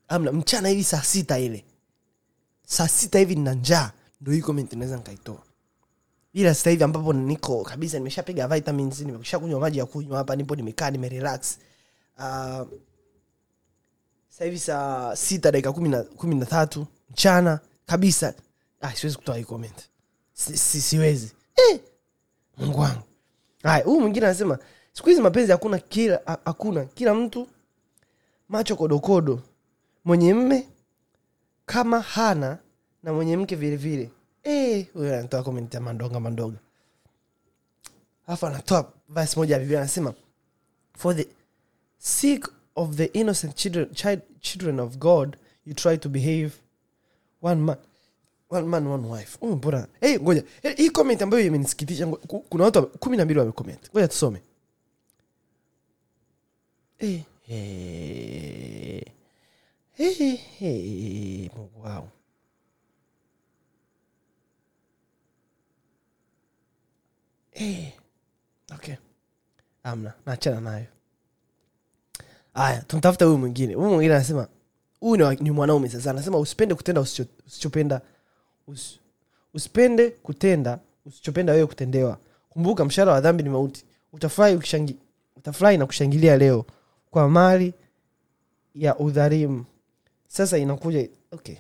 [0.08, 1.64] amna mchana hivi saa sita ile.
[2.68, 5.44] Saa sita hivi nina njaa ndo hii comment naweza nikaitoa
[6.38, 10.56] ila sasa hivi ambapo niko kabisa nimeshapiga vitamins nimesha kunywa maji ya kunywa hapa nipo
[10.56, 11.58] nimekaa nimerelax.
[12.18, 12.68] Uh,
[14.30, 18.34] sasa saa sita dakika kumi na- tatu mchana kabisa.
[18.82, 19.90] Ah, siwezi kutoa comment.
[20.34, 21.32] Si, si, siwezi.
[21.56, 21.80] Eh,
[22.58, 23.02] mungu wangu.
[23.64, 24.60] Haya huyu mwingine anasema
[24.94, 26.86] siku hizi mapenzi hakuna kila hakuna.
[26.86, 27.48] Kila mtu
[28.50, 29.40] macho kodokodo.
[30.06, 30.68] Mwenye mme
[31.66, 32.58] kama hana
[33.04, 34.10] na mwenye mke vile
[34.48, 36.58] Eh, huyo anatoa comment ya mandonga mandonga
[38.28, 40.14] alafu anatoa verse moja ya biblia anasema
[40.98, 41.28] for the
[41.98, 42.44] sake
[42.76, 46.52] of the innocent children, child, children of god you try to behave
[47.42, 47.78] one man
[48.50, 52.08] one man one wife Huyu mbona hey, ngoja hey, comment ambayo imenisikitisha
[52.50, 54.42] kuna watu kumi na mbili wamecomment ngoja tusome
[56.98, 59.02] hey, hey.
[59.94, 61.50] Hey, hey, hey,
[61.84, 62.10] wao
[67.58, 67.92] hey.
[68.76, 68.96] okay.
[69.84, 70.86] Amna naachana nayo.
[72.54, 73.74] Aya tumtafuta huyu mwingine.
[73.74, 74.48] Huyu mwingine anasema
[75.00, 76.10] huyu ni, mwanaume sasa.
[76.12, 78.02] Anasema usipende kutenda usichopenda
[78.68, 79.00] us,
[79.54, 82.18] usipende kutenda usichopenda wewe kutendewa.
[82.50, 83.86] Kumbuka mshahara wa dhambi ni mauti.
[84.14, 84.56] Utafurahi
[85.36, 86.66] utafurahi na kushangilia leo
[87.12, 87.74] kwa mali
[88.76, 89.66] ya udhalimu.
[90.28, 91.56] Sasa inakuja okay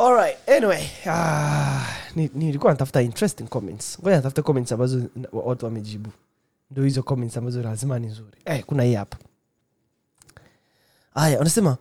[0.00, 1.86] Alright, anyway ah,
[2.16, 2.30] ni-
[2.64, 3.98] natafuta interesting comments.
[4.02, 6.10] Ngoja natafuta comments ambazo watu wamejibu.
[6.70, 9.16] Ndo hizo comments ambazo lazima ni nzuri eh, kuna hii hapa.
[11.14, 11.76] Haya wanasema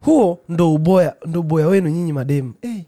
[0.00, 2.54] huo ndo uboya ndo uboya wenu nyinyi mademu.
[2.62, 2.84] Eh.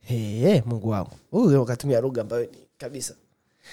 [0.00, 1.10] Hey, mungu wangu.
[1.30, 3.14] Huyu akatumia lugha ambayo ni kabisa.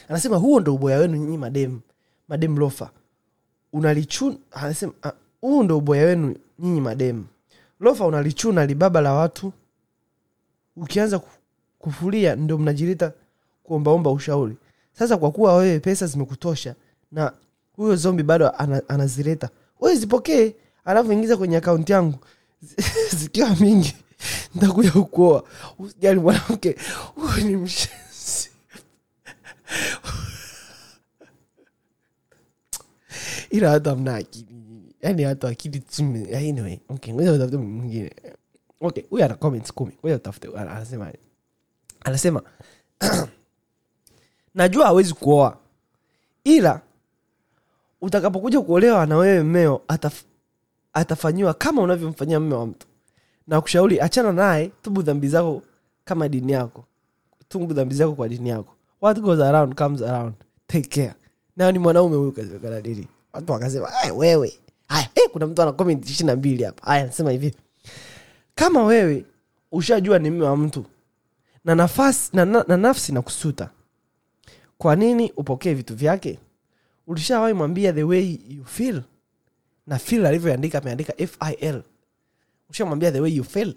[0.10, 1.82] Anasema huo ndo uboya wenu nyinyi mademu
[2.28, 2.90] mademu lofa.
[3.74, 4.94] Unalichuna anasema
[5.42, 7.26] huu uh, ndo uboya wenu nyinyi mademu.
[7.80, 9.54] Lofa unalichuna libaba la watu
[10.78, 11.22] ukianza
[11.80, 13.14] kufulia ndo mnajirita
[13.64, 14.56] kuombaomba ushauri.
[14.94, 16.76] Sasa kwa kuwa wewe pesa zimekutosha
[17.12, 17.34] na
[17.76, 20.54] huyo zombi bado ana, anazileta wewe zipokee
[20.86, 22.20] alafu ingiza kwenye akaunti yangu.
[23.20, 23.96] Zikiwa mingi
[24.56, 25.44] ntakuja kukuoa.
[25.80, 26.76] Usijali mwanamke.
[27.16, 28.50] Huyu ni mshenzi.
[33.50, 34.46] Ila watu amna akili.
[35.02, 35.84] Yani watu akili
[36.38, 36.80] anyway.
[36.90, 38.12] Okay ngoja utafute mwingine
[38.82, 39.92] okay huyu ana comments kumi.
[40.02, 41.12] Ngoja utafute anasema
[42.06, 42.42] anasema
[44.56, 45.58] najua hawezi kuoa
[46.44, 46.82] ila
[48.02, 50.24] utakapokuja kuolewa na wewe mmeo ataf,
[50.94, 52.88] atafanyiwa kama unavyomfanyia mme wa mtu.
[53.48, 55.62] Na kushauri achana naye tubu dhambi zako
[56.06, 56.86] kama dini yako.
[57.50, 58.74] Tubu dhambi zako kwa dini yako.
[59.02, 60.34] What goes around comes around.
[60.68, 61.16] Take care.
[61.58, 64.54] Nayo ni mwanaume huyu kazekana dini watu wakasema "Ai, wewe.
[64.88, 66.86] Haya eh, kuna mtu ana comment ishiri na mbili hapa.
[66.86, 67.56] Haya anasema hivi
[68.56, 69.26] kama wewe
[69.72, 70.86] ushajua ni mme wa mtu
[71.66, 73.70] na nafasi na, na, na nafsi na kusuta
[74.78, 76.40] kwa nini upokee vitu vyake?
[77.08, 79.02] Ulishawahi mwambia the way you feel?
[79.88, 81.82] Na feel alivyoandika ameandika fil
[82.70, 83.76] ushamwambia the way you feel?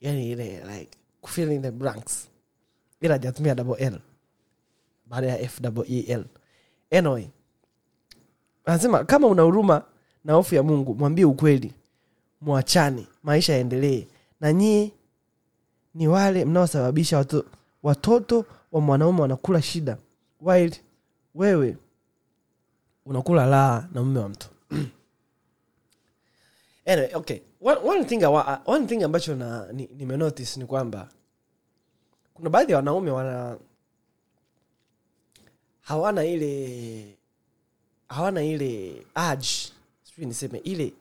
[0.00, 2.28] Yani ile like kufill in the blanks.
[3.00, 3.98] Ila hajatumia double l.
[5.06, 6.24] Baada ya f double e
[6.98, 7.26] anyway
[8.64, 9.84] anasema kama una huruma
[10.24, 11.72] na hofu ya mungu mwambie ukweli.
[12.40, 13.06] Mwachane.
[13.22, 14.06] Maisha yaendelee
[14.42, 14.92] na nyie
[15.94, 17.44] ni wale mnaosababisha watu,
[17.82, 19.96] watoto wa mwanaume wanakula shida
[20.40, 20.80] while
[21.34, 21.76] wewe
[23.06, 24.48] unakula laa na mume wa mtu.
[26.86, 27.40] Anyway, okay.
[27.60, 28.24] One, one thing,
[28.66, 29.34] one thing ambacho
[29.96, 31.08] nimenotice ni- ni kwamba
[32.34, 33.58] kuna baadhi ya wanaume wana
[35.80, 37.18] hawana ile
[38.08, 40.92] hawana ile urge sijui niseme ile,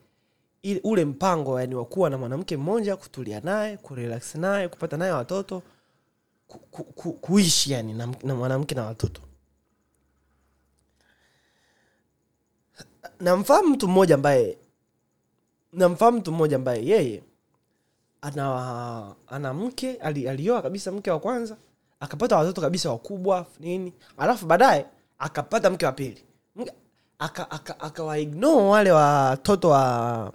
[0.63, 5.61] ile ule mpango yani wa na mwanamke mmoja kutulia naye kurelax naye kupata naye watoto
[6.47, 9.21] ku, ku, ku, kuishi yani na, na mwanamke na watoto.
[13.19, 14.57] Namfahamu mtu mmoja ambaye
[15.73, 17.23] namfahamu mtu mmoja ambaye yeye
[18.21, 21.57] ana ana mke ali, alioa kabisa mke wa kwanza
[21.99, 24.85] akapata watoto kabisa wakubwa nini alafu baadaye
[25.19, 26.23] akapata mke wa pili.
[27.19, 30.33] Akawa aka- aka- akawaignore wale watoto wa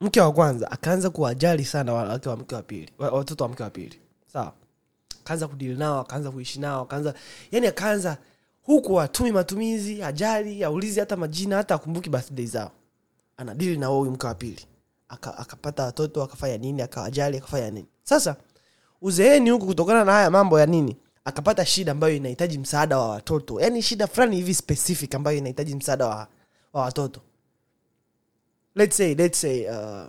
[0.00, 3.70] mke wa kwanza akaanza kuwajali sana wake wa mke wa pili watoto wa mke wa
[3.70, 4.00] pili.
[4.32, 4.52] Sawa.
[5.20, 7.14] Akaanza kudili nao akaanza kuishi nao akaanza
[7.50, 8.16] yani akaanza
[8.62, 12.70] huku atumi matumizi ajali aulizi hata majina hata akumbuki birthday zao.
[13.36, 14.66] Anadili na huyu mke wa pili.
[15.08, 15.46] Aka-
[15.84, 17.86] watoto akafanya nini akawajali akafanya nini.
[18.02, 18.36] Sasa
[19.02, 20.96] uzeeni huku kutokana na haya mambo ya nini?
[21.24, 23.60] Akapata shida ambayo inahitaji msaada wa watoto.
[23.60, 26.28] Yani shida fulani hivi specific ambayo inahitaji msaada wa,
[26.72, 27.20] wa watoto
[28.76, 30.08] let's say, let's say, uh,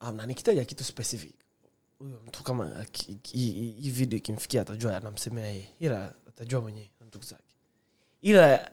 [0.00, 1.34] amna nikitaja kitu specific.
[2.26, 2.84] Mtu kama
[3.32, 5.68] hii video ikimfikia atajua anamsemea yeye.
[5.80, 7.54] Ila atajua mwenyewe na ndugu zake.
[8.22, 8.70] Ila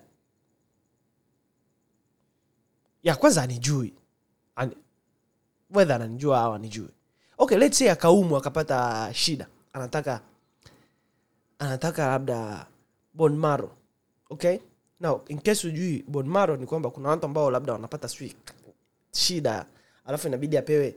[3.03, 3.93] ya kwanza anijui.
[4.55, 4.75] An,
[5.69, 6.89] wedha ananijua au anijui.
[7.37, 9.47] Okay let's say akaumwa akapata shida.
[9.73, 10.21] Anataka
[11.59, 12.67] anataka labda
[13.13, 13.77] bon maro
[14.29, 14.59] okay
[14.99, 18.35] now in case ujui bone ni kwamba kuna watu ambao labda wanapata sijui
[19.11, 19.65] shida
[20.05, 20.95] alafu inabidi apewe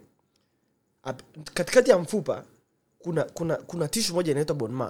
[1.03, 2.45] ap- katikati ya mfupa
[2.99, 4.85] kuna kuna kuna tishu moja inaitwa bone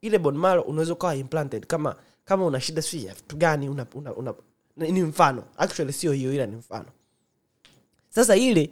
[0.00, 4.14] ile bone unaweza ukawa implanted kama kama una shida si ya vitu gani una, una,
[4.14, 4.34] una,
[4.76, 5.44] ni mfano.
[5.56, 6.86] Actually sio hiyo ila ni mfano.
[8.10, 8.70] Sasa ile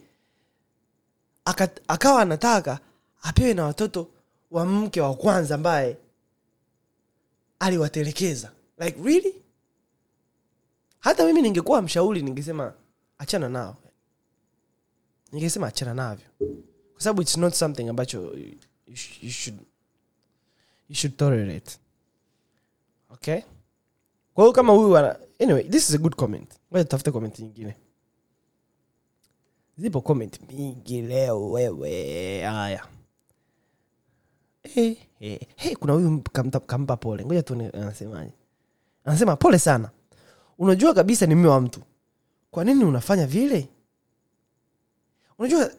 [1.45, 2.81] aka, akawa anataka
[3.23, 4.09] apewe na watoto
[4.51, 5.97] wa mke wa kwanza ambaye
[7.59, 8.53] aliwatelekeza.
[8.79, 9.35] Like really
[11.01, 12.75] hata mimi ningekuwa mshauri ningesema
[13.19, 13.77] achana nao.
[15.33, 16.27] Ningesema achana navyo.
[16.93, 18.35] Kwa sababu its not something ambacho
[19.23, 19.59] you, should
[20.89, 21.79] you should tolerate.
[23.11, 23.41] Okay?
[24.35, 24.97] Kwa hiyo kama huyu
[25.41, 26.51] anyway this is a good comment.
[26.73, 27.77] Ngoja tutafute comment nyingine.
[29.79, 32.41] Zipo comment mingi leo wewe.
[32.43, 32.87] Haya.
[34.63, 36.23] Hey, hey, hey, kuna huyu
[36.67, 37.25] kampa pole.
[37.25, 38.33] Ngoja tuone anasemaje.
[39.05, 39.91] Anasema pole sana
[40.59, 41.81] unajua kabisa ni mme wa mtu.
[42.51, 43.69] Kwa nini unafanya vile?
[45.39, 45.71] Unajua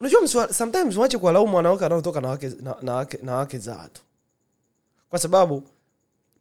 [0.00, 2.52] unajua sometimes wache kuwalaumu wanawake wanaotoka na wake,
[2.82, 4.02] na, wake, na wake za watu.
[5.10, 5.62] Kwa sababu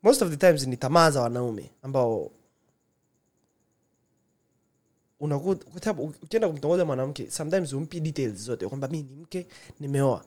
[0.04, 2.32] most of the times ni tamaa za wanaume ambao
[6.24, 9.48] ukienda kumtongoza mwanamke sometimes umpi details zote kwamba mi ni mke
[9.80, 10.24] nimeoa.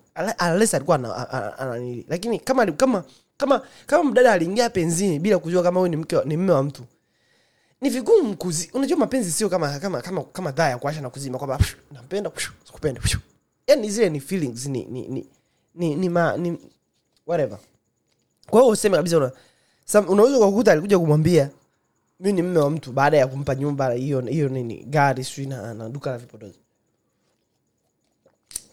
[0.53, 3.05] Unless alikuwa ana- ana- ana- ananili lakini kama kama
[3.37, 6.83] kama kama mdada aliingia penzini bila kujua kama huyu ni mke ni mme wa mtu
[7.85, 11.39] ni vigumu kuzi unajua mapenzi sio kama kama kama kama dhaa ya kuasha na kuzima
[11.39, 11.59] kwamba
[11.93, 12.33] nampenda
[12.65, 13.01] sikupenda
[13.67, 15.27] yani zile ni feelings ni ni ni
[15.75, 16.59] ni, ni, ma, ni
[17.27, 17.59] whatever.
[18.51, 19.33] Kwa hiyo useme kabisa una,
[20.09, 21.51] unaweza ukakuta alikuja kumwambia
[22.21, 25.75] mi ni mme wa mtu baada ya kumpa nyumba hiyo hiyo nini gari sijui na,
[25.75, 26.59] na duka la vipodozi.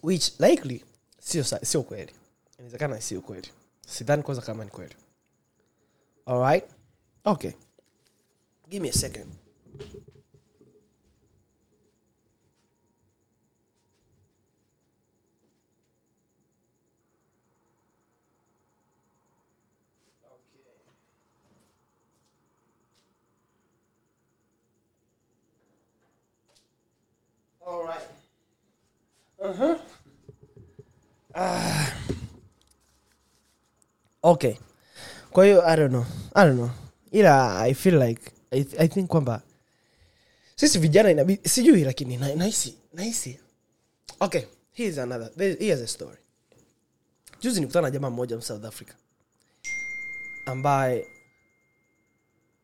[0.04, 0.86] Which likely
[1.20, 2.14] sio sio kweli.
[2.58, 3.48] Inawezekana sio kweli.
[3.88, 4.96] Sidhani kwanza kama ni kweli.
[6.26, 6.66] Alright
[7.26, 7.52] okay
[8.72, 9.30] give me a second
[27.66, 28.02] All right.
[29.42, 29.78] Uh-huh.
[31.34, 31.94] Ah.
[34.24, 34.58] okay
[35.44, 36.06] hiyo i don't know
[36.36, 36.72] i don't know
[37.12, 39.42] ila i feel like i, think kwamba
[40.56, 43.40] sisi vijana inabidi sijui lakini na- nahisi nahisi.
[44.20, 44.44] Okay
[44.74, 46.18] here's another here's a story.
[47.42, 48.94] Juzi nikutana na jamaa mmoja south africa
[50.46, 51.08] ambaye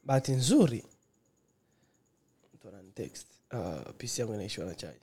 [0.03, 0.83] bahati nzuri
[2.53, 2.67] mtu
[3.53, 4.99] uh, pc yangu inaishiwa na chaji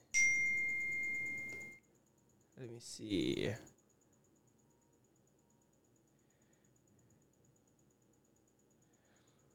[2.59, 3.55] let me see.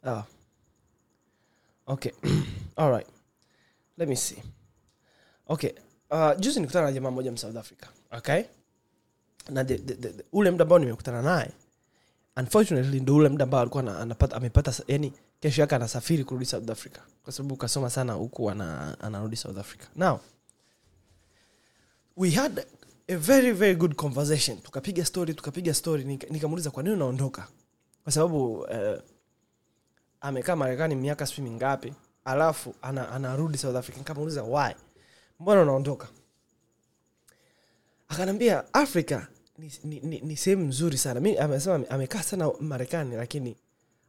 [0.04, 0.24] Oh
[1.90, 2.12] okay.
[2.78, 3.08] All right.
[3.98, 4.38] Let me see.
[5.48, 5.72] Okay.
[6.12, 8.44] Uh, juzi nikutana na jamaa mmoja msouth africa okay?
[9.50, 11.52] Na the, the, the, the, ule muda ambao nimekutana naye
[12.38, 17.00] unfortunately ndo ule muda ambao alikuwa amepata yani kesho yake anasafiri kurudi south africa.
[17.24, 19.84] Kwa sababu kasoma sana huku ana, anarudi south africa.
[19.96, 20.20] Now
[22.18, 22.66] we had
[23.08, 24.58] a very very good conversation.
[24.58, 27.48] Tukapiga story tukapiga story nika- kwa nini unaondoka?
[28.04, 28.68] Kwa sababu uh,
[30.22, 31.94] amekaa marekani miaka sijui mingapi
[32.26, 33.98] alafu ana, anarudi south africa.
[33.98, 34.74] Nikamuuliza why?
[35.40, 36.08] Mbona unaondoka?
[38.08, 39.22] Akanambia africa
[39.58, 41.20] ni, ni, ni, ni sehemu nzuri sana.
[41.20, 43.56] Mi amesema amekaa sana marekani lakini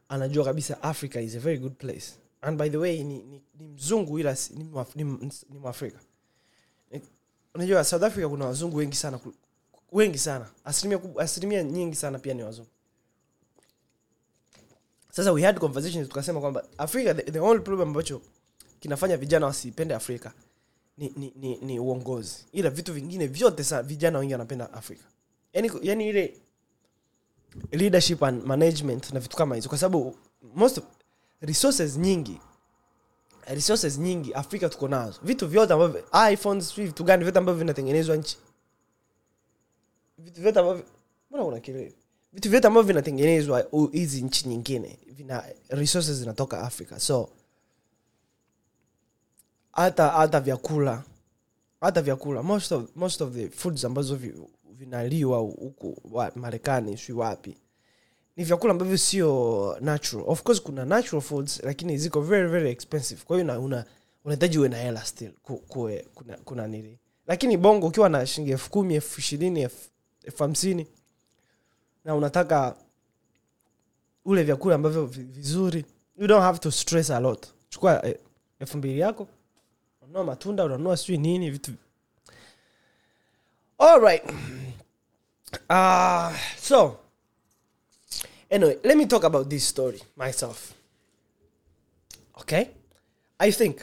[0.09, 2.05] anajua kabisa africa is a very good place.
[2.41, 4.63] And by the way ni, ni, ni mzungu ila ni,
[5.03, 5.99] ni, ni mwafrika.
[7.55, 9.19] Unajua south africa kuna wazungu wengi sana
[9.91, 10.45] wengi sana.
[10.65, 12.69] Asilimia, asilimia nyingi sana pia ni wazungu
[15.11, 18.21] sasa we had conversations tukasema kwamba afrika the, the only problem ambacho
[18.79, 20.33] kinafanya vijana wasipende afrika
[20.97, 22.45] ni, ni, ni, ni uongozi.
[22.51, 25.03] Ila vitu vingine vyote sana vijana wengi wanapenda afrika.
[25.53, 26.37] Yani, yani ile
[27.71, 29.69] leadership and management na vitu kama hizo.
[29.69, 30.15] Kwa sababu
[30.55, 30.79] most
[31.41, 32.41] resources nyingi
[33.47, 35.19] resources nyingi afrika tuko nazo.
[35.23, 36.03] Vitu vyote ambavyo
[36.33, 38.37] iphones vitu gani vyote ambavyo vinatengenezwa nchi.
[40.17, 40.85] Vitu vyote ambavyo
[41.29, 41.93] mbona kuna kelele
[42.33, 46.97] vitu vyote ambavyo vinatengenezwa hizi nchi nyingine vina resources zinatoka africa.
[46.99, 47.29] So
[49.71, 51.03] hata hata vyakula
[51.81, 54.33] hata vyakula most of, most of the foods ambazo vi,
[54.77, 57.57] vinaliwa huku wa- marekani si wapi
[58.35, 60.25] ni vyakula ambavyo sio natural.
[60.27, 63.21] Of course kuna natural foods lakini ziko very very expensive.
[63.25, 63.59] Kwa hiyo una-
[64.59, 65.31] uwe na hela still
[66.13, 69.61] kuna, kuna nili lakini bongo ukiwa na shilingi elfu kumi elfu ishirini
[70.23, 70.87] elfu hamsini
[72.05, 72.75] na unataka
[74.25, 75.85] ule vyakula ambavyo vizuri
[76.17, 77.47] you don't have to stress a lot.
[77.69, 78.17] Chukua eh,
[78.59, 79.27] elfu mbili yako
[80.01, 81.71] unanunua matunda unanunua sijui nini vitu.
[83.77, 84.23] Alright
[85.69, 86.31] uh,
[86.67, 86.97] so
[88.49, 90.73] anyway let me talk about this story myself.
[92.35, 92.65] Okay?
[93.39, 93.81] I think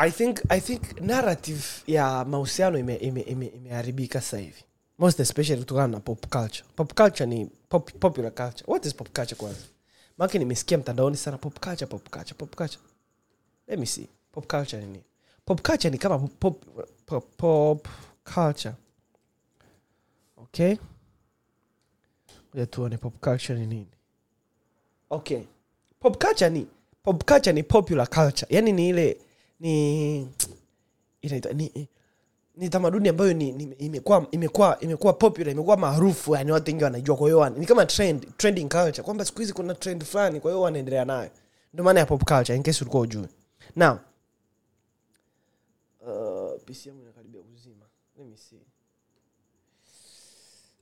[0.00, 3.46] i think i think narrative ya mahusiano imeharibika ime, ime,
[3.86, 4.40] ime sasa
[5.00, 6.64] most especially kutokana na pop culture.
[6.76, 8.64] Pop culture ni pop, popular culture.
[8.66, 9.60] What is pop culture kwanza
[10.18, 12.82] maake nimesikia mtandaoni sana pop culture pop culture pop culture.
[13.68, 14.08] Let me see.
[14.32, 15.04] Pop culture ni nini?
[15.44, 16.64] Pop culture ni kama pop,
[17.06, 17.88] pop, pop
[18.34, 18.74] culture.
[20.36, 20.76] Okay.
[22.50, 23.86] Ngoja tuone pop culture ni nini.
[25.10, 25.42] Okay.
[26.00, 26.66] Pop culture ni
[27.02, 28.46] pop culture ni popular culture.
[28.56, 29.16] Yani ni ile
[29.60, 30.28] ni
[31.22, 31.88] inaitwa ni
[32.56, 33.76] ni tamaduni ambayo ni, ni
[34.80, 37.16] imekuwa popular imekuwa maarufu yani watu wengi wanajua.
[37.16, 40.60] Kwa hiyo ni kama trend trending culture kwamba siku hizi kuna trend fulani kwa hiyo
[40.62, 41.30] wanaendelea nayo.
[41.72, 43.28] Ndio maana ya pop culture in case ulikuwa ujui
[43.76, 43.96] now
[46.00, 47.86] uh, pc inakaribia kuzima.
[48.18, 48.60] Let me see.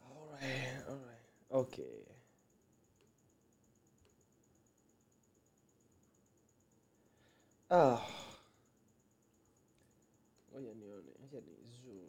[0.03, 1.23] Alright alright.
[1.51, 1.85] Okay.
[7.71, 8.01] Ah.
[10.53, 12.09] ngoja nione ngoja ni zoom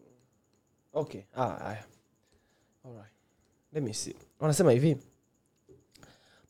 [0.93, 1.75] okay ah
[2.85, 3.11] alright
[3.73, 4.15] let me see.
[4.39, 4.97] Wanasema hivi.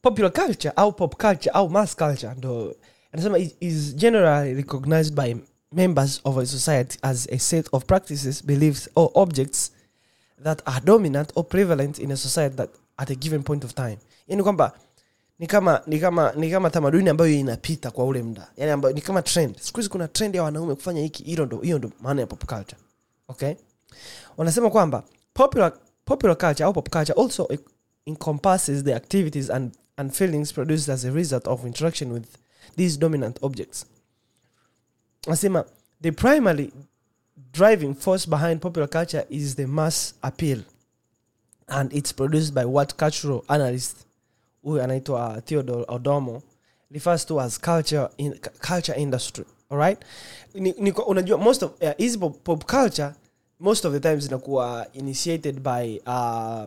[0.01, 2.75] Popular culture au pop culture au mass culture ndo
[3.11, 5.35] anasema is generally recognized by
[5.71, 9.71] members of a society as a set of practices beliefs or objects
[10.43, 13.97] that are dominant or prevalent in a society that at a given point of time.
[14.27, 14.79] Yani kwamba
[15.39, 19.01] ni kama ni kama ni kama tamaduni ambayo inapita kwa ule mda yani ambayo ni
[19.01, 19.57] kama trend.
[19.59, 21.23] Siku hizi kuna trend ya wanaume kufanya hiki.
[21.23, 22.81] Hilo ndo hiyo ndo maana ya pop culture.
[23.27, 23.55] Okay
[24.37, 25.73] wanasema kwamba popular
[26.05, 27.59] popular culture au pop culture also e-
[28.05, 32.25] encompasses the activities and, and feelings produced as a result of interaction with
[32.77, 33.85] these dominant objects.
[35.27, 35.65] Anasema
[36.01, 36.71] the primary
[37.53, 40.59] driving force behind popular culture is the mass appeal
[41.67, 43.97] and it's produced by what cultural analyst
[44.63, 46.41] huyu anaitwa theodore odomo
[46.91, 49.99] refers to as culture in, culture industry alright?
[50.53, 53.13] Ni, ni, unajua most of uh, pop, pop culture
[53.60, 56.64] most of the times inakuwa initiated by uh,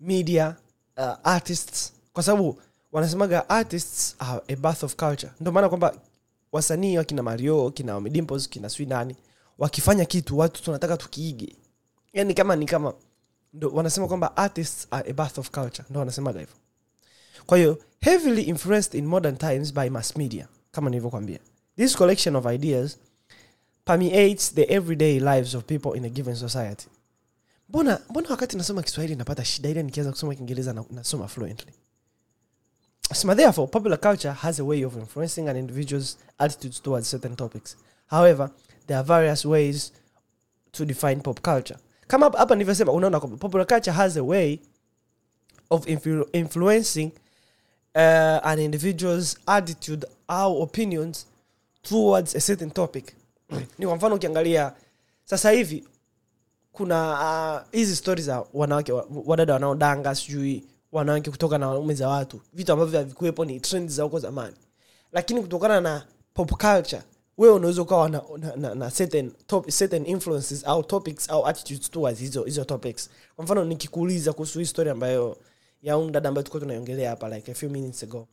[0.00, 0.56] media
[0.96, 1.92] uh, artists.
[2.12, 2.60] Kwa sababu
[2.92, 5.32] wanasemaga artists are a birth of culture.
[5.40, 5.94] Ndio maana kwamba
[6.52, 9.16] wasanii wakina mario kina midimpos kina swi nani
[9.58, 11.56] wakifanya kitu watu tunataka tukiige.
[12.12, 12.94] Yani kama ni kama
[13.52, 15.84] ndo wanasema kwamba artists are a birth of culture.
[15.90, 16.54] Ndo wanasemaga hivyo.
[17.46, 20.48] Kwa hiyo heavily influenced in modern times by mass media.
[20.72, 21.38] Kama nilivyokwambia
[21.76, 22.98] this collection of ideas
[23.84, 26.86] permeates the everyday lives of people in a given society
[27.68, 31.72] mbona mbona wakati nasoma kiswahili napata shida ile nikianza kusoma kiingereza na- nasoma fluently
[33.14, 37.76] Sema, therefore, popular culture has a way of influencing an individual's attitudes towards certain topics.
[38.06, 38.50] However,
[38.86, 39.92] there are various ways
[40.72, 41.76] to define pop culture.
[42.06, 44.58] Kama hapa- nilivyosema, unaona kwamba popular culture has a way
[45.70, 47.12] of influ influencing
[47.94, 51.26] uh, an individual's attitude au opinions
[51.82, 53.14] towards a certain topic.
[53.78, 54.72] Ni kwa mfano ukiangalia
[55.24, 55.84] sasa hivi
[56.72, 58.92] kuna ah, hizi uh, stori za wanawake
[59.26, 64.02] wadada wanaodanga sijui wanawake kutoka na wanaume za watu vitu ambavyo havikuwepo ni trend za
[64.02, 64.56] huko zamani.
[65.12, 67.02] Lakini kutokana na pop culture
[67.38, 71.90] wewe unaweza ukawa na, na, na, na certain, top, certain influences au topics au attitudes
[71.90, 73.10] towards hizo hizo topics.
[73.36, 75.36] Kwa mfano nikikuuliza kuhusu hii story ambayo
[75.82, 78.28] ya dada ambayo tulikuwa tunaiongelea hapa like a few minutes ago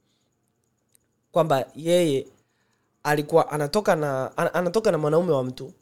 [1.32, 2.28] kwamba yeye
[3.10, 5.74] alikuwa anatoka na an- anatoka na mwanaume wa mtu.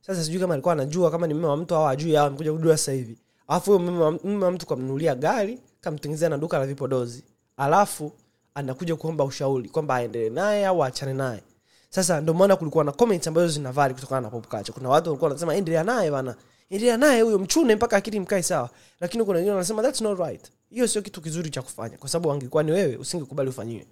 [0.00, 2.76] Sasa sijui kama alikuwa anajua kama ni mume wa mtu au ajui au amekuja kujua
[2.76, 3.18] sasa hivi.
[3.48, 7.24] Alafu huyo mume wa mtu kamnunulia gari kamtengenezea na duka la vipodozi.
[7.56, 8.12] Alafu
[8.54, 11.42] anakuja kuomba ushauri kwamba aendelee naye au aachane naye.
[11.90, 15.54] Sasa ndio maana kulikuwa na comments ambazo zinavali kutokana na pop kuna watu walikuwa wanasema
[15.54, 16.34] endelea naye bana.
[16.70, 18.70] Endelea naye huyo mchune mpaka akili mkae sawa.
[19.00, 20.52] Lakini kuna wengine wanasema that's not right.
[20.70, 23.86] Hiyo sio kitu kizuri cha kufanya kwa sababu angekuwa ni wewe usingekubali ufanyiwe.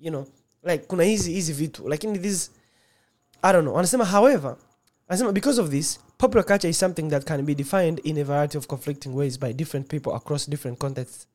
[0.00, 0.24] You know
[0.64, 2.50] like kuna hizi hizi vitu lakini this
[3.42, 3.74] I don't know.
[3.74, 4.56] Wanasema, however,
[5.08, 8.58] wanasema because of this, popular culture is something that can be defined in a variety
[8.58, 11.26] of conflicting ways by different people across different contexts.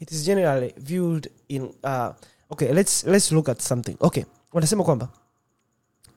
[0.00, 2.12] It is generally viewed in uh,
[2.50, 3.96] okay, let's let's look at something.
[4.00, 5.08] Okay, wanasema kwamba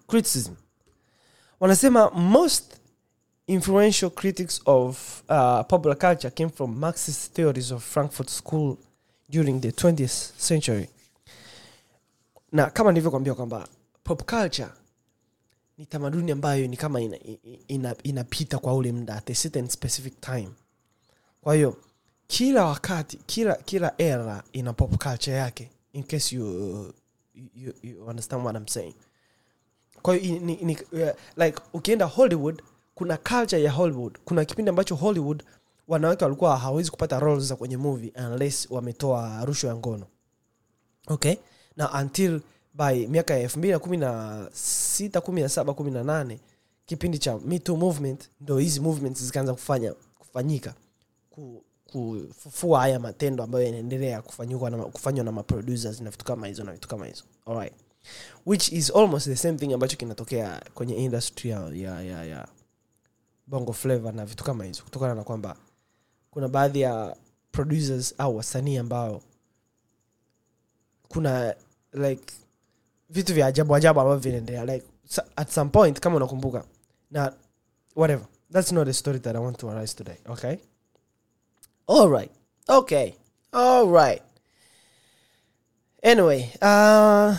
[0.07, 0.55] criticism.
[1.59, 2.63] Wanasema most
[3.47, 8.77] influential critics of uh, popular culture came from Marxist theories of Frankfurt School
[9.29, 10.89] during the 20th century.
[12.51, 13.67] Na kama nilivyokuambia kwamba
[14.03, 14.69] pop culture
[15.77, 17.17] ni tamaduni ambayo ni kama ina,
[17.67, 20.49] ina, inapita kwa ule mda at a certain specific time.
[21.41, 21.77] Kwa hiyo
[22.27, 26.93] kila wakati kila kila era ina pop culture yake in case you,
[27.55, 28.95] you, you understand what I'm saying.
[30.01, 32.61] Kwa hiyo uh, like ukienda hollywood
[32.95, 34.17] kuna culture ya hollywood.
[34.25, 35.43] Kuna kipindi ambacho hollywood
[35.87, 40.05] wanawake walikuwa hawawezi kupata roles za kwenye movie unless wametoa rushwa ya ngono.
[41.07, 41.35] Okay
[41.77, 42.41] na until
[42.73, 46.39] by miaka ya elfu mbili na kumi na sita kumi na saba kumi na nane
[46.85, 50.73] kipindi cha mito movement ndo hizi movements zikaanza kufanya kufanyika
[51.29, 56.63] ku, kufufua haya matendo ambayo yanaendelea kufanywa na, kufanywa na maproducers na vitu kama hizo
[56.63, 57.23] na vitu kama hizo.
[58.45, 62.47] Which is almost the same thing ambacho kinatokea kwenye industry ya, ya, ya, ya
[63.47, 65.55] bongo flavor na vitu kama hizo kutokana na kwamba
[66.31, 67.15] kuna baadhi ya
[67.51, 69.21] producers au wasanii ambao
[71.09, 71.55] kuna
[71.97, 72.33] like
[73.09, 74.65] vitu vya ajabu ajabu ambavyo vinaendelea.
[74.65, 74.85] Like
[75.35, 76.65] at some point kama unakumbuka
[77.11, 77.33] na
[77.95, 78.25] whatever.
[78.51, 80.57] That's not the story that i want to arise today okay?
[81.87, 82.31] All right.
[82.69, 83.13] Okay.
[83.53, 84.21] All right.
[86.03, 87.35] Anyway uh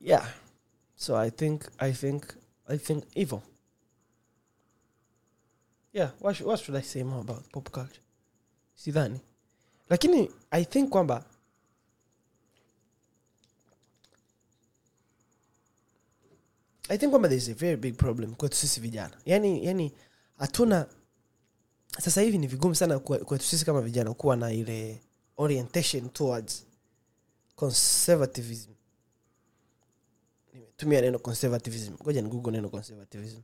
[0.00, 0.28] yeah.
[0.96, 2.24] So i think i think
[2.68, 3.42] i think evil.
[5.92, 8.00] Yeah what should, what should i say more about pop culture?
[8.76, 9.20] Sidhani.
[9.90, 11.24] Lakini i think kwamba
[16.88, 19.16] i think kwamba there's a very big problem kwetu sisi vijana.
[19.24, 19.92] Yani yani
[20.38, 20.86] hatuna
[22.00, 25.00] sasa hivi ni vigumu sana kwe- kwetu sisi kama vijana kuwa na ile
[25.36, 26.66] orientation towards
[27.56, 28.70] conservatism.
[30.54, 31.94] Nimetumia neno conservatism.
[32.02, 33.40] Ngoja ni google neno conservatism.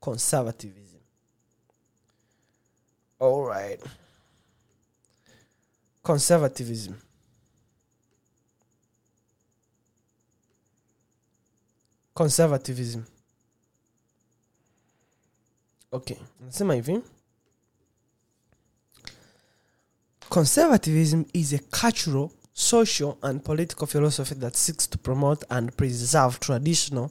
[0.00, 0.96] Conservatism.
[3.20, 3.84] All right.
[6.02, 6.92] Conservatism
[12.16, 13.02] conservatism.
[15.92, 17.00] Okay nasema hivi.
[20.28, 27.10] Conservatism is a cultural social and political philosophy that seeks to promote and preserve traditional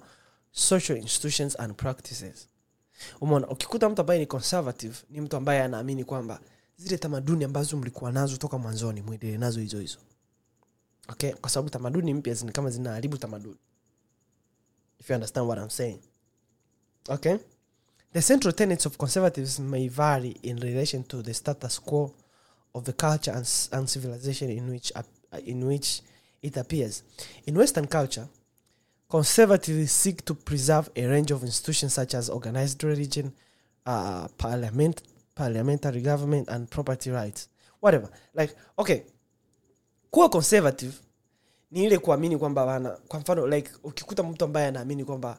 [0.51, 2.47] social institutions and practices.
[3.21, 6.39] Umeona ukikuta mtu ambaye ni conservative ni mtu ambaye anaamini kwamba
[6.77, 9.97] zile tamaduni ambazo mlikuwa nazo toka mwanzoni mwendelee nazo hizo hizo.
[11.07, 13.57] Okay kwa sababu tamaduni mpya kama zinaharibu tamaduni
[14.99, 15.99] if you understand what i'm saying.
[17.09, 17.39] Okay?
[18.11, 22.13] The central tenets of conservatism may vary in relation to the status quo
[22.73, 25.05] of the culture and, and civilization in which ap-
[25.45, 26.01] in which
[26.41, 27.03] it appears.
[27.45, 28.27] In western culture
[29.09, 33.33] conservatives seek to preserve a range of institutions such as organized religion
[33.85, 35.03] uh, parliament
[35.35, 37.49] parliamentary government and property rights.
[37.79, 38.09] Whatever.
[38.33, 39.03] Like okay
[40.11, 40.99] kuwa conservative
[41.75, 45.37] ni ile kuamini kwamba wana kwa mfano like ukikuta mtu ambaye anaamini kwamba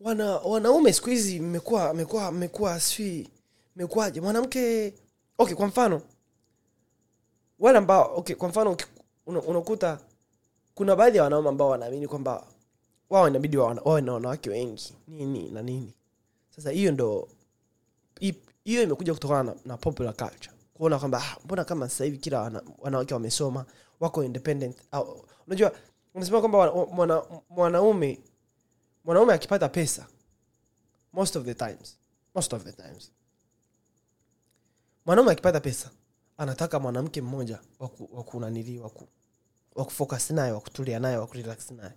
[0.00, 3.30] wana wanaume siku hizi mmekuwa mmekuwa mmekuwa sijui
[3.76, 4.20] mmekuwaje?
[4.20, 4.94] Mwanamke
[5.38, 6.02] okay kwa mfano
[7.58, 8.76] wale ambao okay kwa mfano
[9.26, 9.98] unakuta
[10.74, 12.46] kuna baadhi ya wanaume ambao wanaamini kwamba
[13.10, 15.94] wao inabidi wawe na wanawake wengi nini na nini.
[16.56, 17.28] Sasa hiyo ndo
[18.64, 20.54] hiyo imekuja kutokana na, na popular culture.
[20.74, 23.64] Kuona kwamba ah, mbona kama sasa hivi kila wana, wanawake wamesoma
[24.00, 25.72] wako independent au unajua
[26.14, 28.18] unasema kwamba wana- mwana, mwanaume
[29.04, 30.06] mwanaume akipata pesa
[31.12, 31.96] most of the times
[32.34, 33.10] most of the times
[35.06, 35.90] mwanaume akipata pesa
[36.38, 39.08] anataka mwanamke mmoja waku- wakunanili waku
[39.74, 41.92] wakufocus naye wakutulia naye wakurelax naye.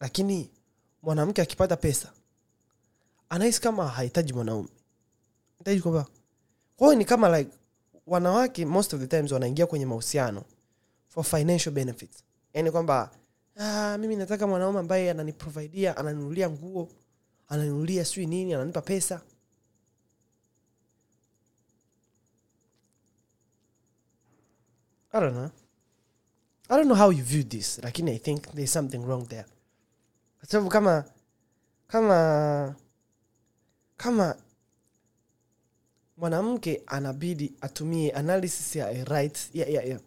[0.00, 0.50] Lakini
[1.02, 2.12] mwanamke akipata pesa
[3.28, 4.68] anahisi kama hahitaji mwanaume.
[5.58, 6.06] Hitaji kwamba
[6.76, 7.50] kwa ni kama like
[8.06, 10.44] wanawake most of the times wanaingia kwenye mahusiano
[11.08, 12.24] for financial benefits
[12.54, 13.10] yaani kwamba
[13.56, 16.88] ah, mimi nataka mwanaume ambaye ananiprovidia ananinulia nguo
[17.48, 19.20] ananinulia sijui nini ananipa pesa
[25.12, 25.50] i don't know
[26.68, 29.44] i don't know how you view this lakini i think there's something wrong there
[30.38, 31.04] kwa sababu kama
[31.86, 32.74] kama
[33.96, 34.36] kama
[36.16, 40.00] mwanamke anabidi atumie analysis ya right ya, ya, ya.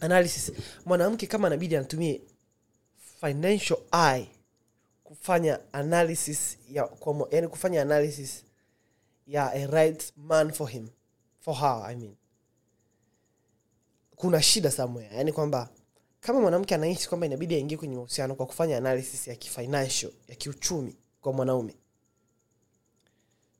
[0.00, 0.52] Analysis
[0.86, 2.20] mwanamke kama anabidi anatumie
[3.20, 4.28] financial eye
[5.04, 8.44] kufanya analysis ya kwa, yani kufanya analysis
[9.26, 10.88] ya a right man for him
[11.40, 12.16] for her i mean.
[14.16, 15.68] Kuna shida somewhere yani kwamba
[16.20, 20.96] kama mwanamke anahisi kwamba inabidi aingie kwenye mahusiano kwa kufanya analysis ya kifinancial ya kiuchumi
[21.20, 21.74] kwa mwanaume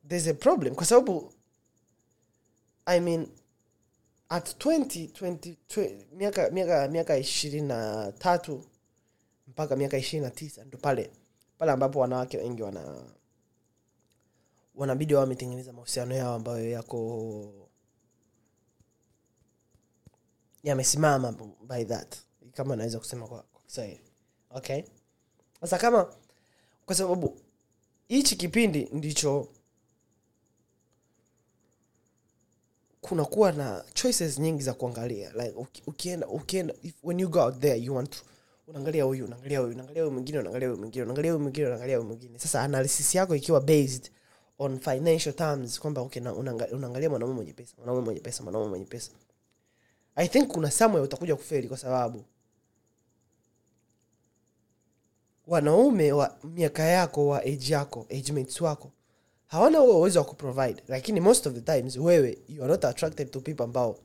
[0.08, 0.74] there's a problem.
[0.74, 1.32] Kwa sababu
[2.86, 3.26] i mean
[4.28, 8.64] at 20, 20, 20 miaka miaka miaka ishirini na tatu
[9.48, 11.10] mpaka miaka ishirini na tisa ndo pale
[11.58, 13.04] pale ambapo wanawake wengi wana
[14.74, 17.68] wanabidi wao wametengeneza mahusiano yao ambayo yako
[20.62, 21.32] yamesimama
[21.68, 22.16] by that.
[22.52, 24.00] Kama naweza kusema kwa, kwa kiswahili.
[24.50, 24.82] Okay?
[25.60, 26.14] Sasa kama
[26.86, 27.40] kwa sababu
[28.08, 29.48] hichi kipindi ndicho
[33.08, 35.32] kunakuwa na choices nyingi za kuangalia.
[35.32, 35.54] Like
[35.86, 38.16] ukienda ukienda when you go out there you want
[38.66, 42.08] unaangalia huyu unaangalia huyu unaangalia huyu mwingine unaangalia huyu mwingine unaangalia huyu mwingine unaangalia huyu
[42.08, 42.38] mwingine.
[42.38, 44.10] Sasa analysis yako ikiwa based
[44.58, 48.68] on financial terms kwamba okay, na- unaanga- unaangalia mwanaume mwenye pesa mwanaume mwenye pesa mwanaume
[48.68, 49.10] mwenye pesa.
[50.16, 52.24] I think kuna somewhere utakuja kufeli kwa sababu
[55.46, 58.90] wanaume wa miaka yako wa age yako age mates wako
[59.46, 60.82] hawana huo uwezo wa kuprovide.
[60.88, 63.98] Lakini most of the times wewe you are not attracted to people ambao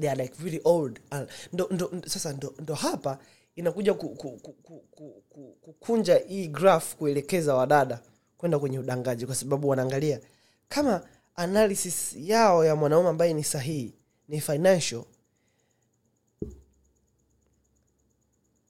[0.00, 1.00] they are like really old.
[1.10, 3.18] Ah, ndo, ndo, sasa ndo, ndo hapa
[3.56, 8.00] inakuja ku, ku, ku, ku, ku, ku, kukunja hii graph kuelekeza wadada
[8.38, 10.20] kwenda kwenye udangaji kwa sababu wanaangalia
[10.68, 13.94] kama analysis yao ya mwanaume ambaye ni sahihi
[14.28, 15.04] ni financial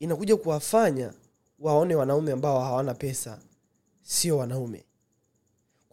[0.01, 1.12] inakuja kuwafanya
[1.59, 3.39] waone wanaume ambao hawana pesa
[4.03, 4.85] sio wanaume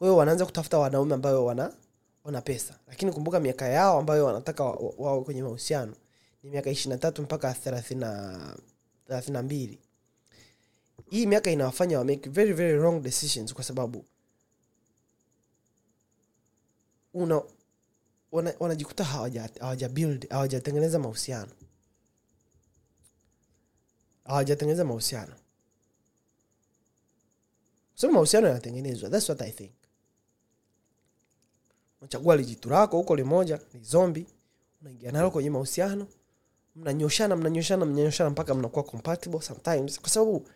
[0.06, 1.74] kwa wanaanza kutafuta wanaume ambayo wana
[2.24, 2.80] wana pesa.
[2.88, 5.96] Lakini kumbuka miaka yao ambayo wanataka wa- wa- wawe kwenye mahusiano
[6.44, 8.00] ni miaka ishirina tatu mpaka thelathini
[9.28, 9.80] na mbili.
[11.10, 14.06] Hii miaka inawafanya wa make very very wrong decisions kwa sababu
[17.14, 17.42] una
[18.60, 19.90] wanajikuta hawaja hawaja
[20.30, 21.52] hawajatengeneza mahusiano.
[24.24, 25.34] Hawajatengeneza mahusiano.
[27.92, 29.10] Kwa sababu mahusiano yanatengenezwa.
[29.10, 29.72] Thats what i think
[32.06, 34.26] unachagua lijitu lako huko limoja ni zombi
[34.82, 36.08] unaingia nalo kwenye mahusiano
[36.76, 40.00] mnanyoshana mnanyoshana mnanyoshana mpaka mnakuwa compatible sometimes.
[40.00, 40.48] Kwa sababu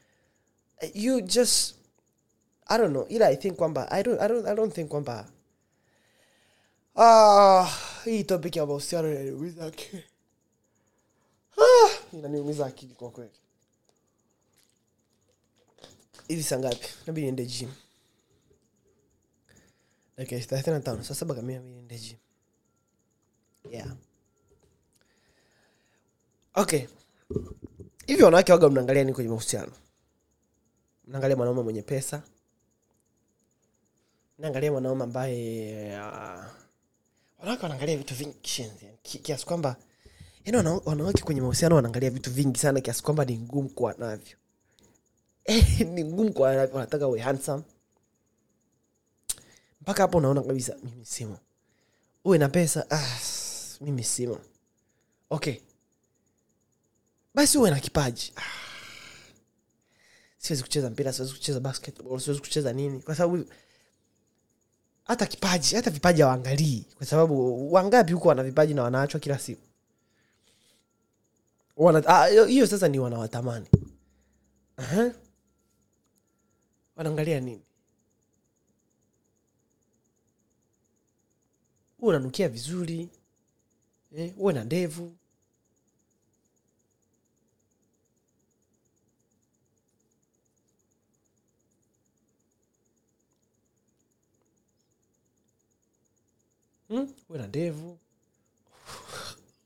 [0.93, 1.75] you just
[2.67, 5.29] i don't know ila i think kwamba i don't, I don't, I don't think kwamba
[6.95, 7.69] ah,
[8.05, 10.03] hii topic ya mahusiano inaniumiza akili.
[11.57, 13.31] Ah, inaniumiza akili kwa kweli.
[16.27, 16.87] Hivi saa ngapi?
[17.11, 17.69] Niende gym
[28.07, 29.71] hivi wanawake waga mnaangalia nini kwenye mahusiano?
[31.07, 32.21] Mnaangalia mwanaume mwenye pesa.
[34.37, 36.43] Naangalia mwanaume ambaye uh,
[37.39, 38.39] wanawake wanaangalia vitu vingi
[39.03, 39.75] kiasi kwamba
[40.45, 44.37] yani wanawake kwenye mahusiano wanaangalia vitu vingi sana kiasi kwamba ni ngumu kuwa navyo.
[45.93, 47.63] Ni ngumu kuwa navyo wanataka uwe handsome
[49.89, 51.37] mpaka hapo unaona kabisa mimi simo.
[52.25, 53.19] Uwe na pesa ah,
[53.81, 54.39] mimi simo.
[55.29, 55.55] Okay.
[57.33, 58.33] Basi uwe na kipaji.
[58.35, 58.41] Ah,
[60.37, 63.45] siwezi kucheza mpira siwezi kucheza basketball siwezi kucheza nini kwa sababu
[65.03, 66.85] hata kipaji hata vipaji hawaangalii.
[66.97, 69.61] Kwa sababu wangapi huko wana vipaji na wanaachwa kila siku?
[72.05, 73.67] Ah, hiyo sasa ni wanawatamani.
[74.77, 75.11] Aha.
[76.95, 77.61] wanaangalia nini
[82.01, 83.09] uwe unanukia vizuri.
[84.15, 85.15] Eh, uwe na ndevu.
[96.87, 97.13] Hmm?
[97.29, 97.97] uwe na ndevu.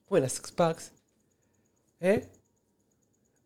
[0.10, 0.92] Uwe na six packs.
[2.02, 2.28] Eh?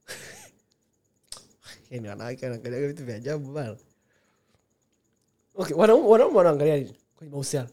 [1.92, 3.78] yani wanawake wanaangalia vitu vya ajabu bana.
[5.56, 6.08] Okay wanaume
[6.38, 7.70] wanaangalia kwenye mahusiano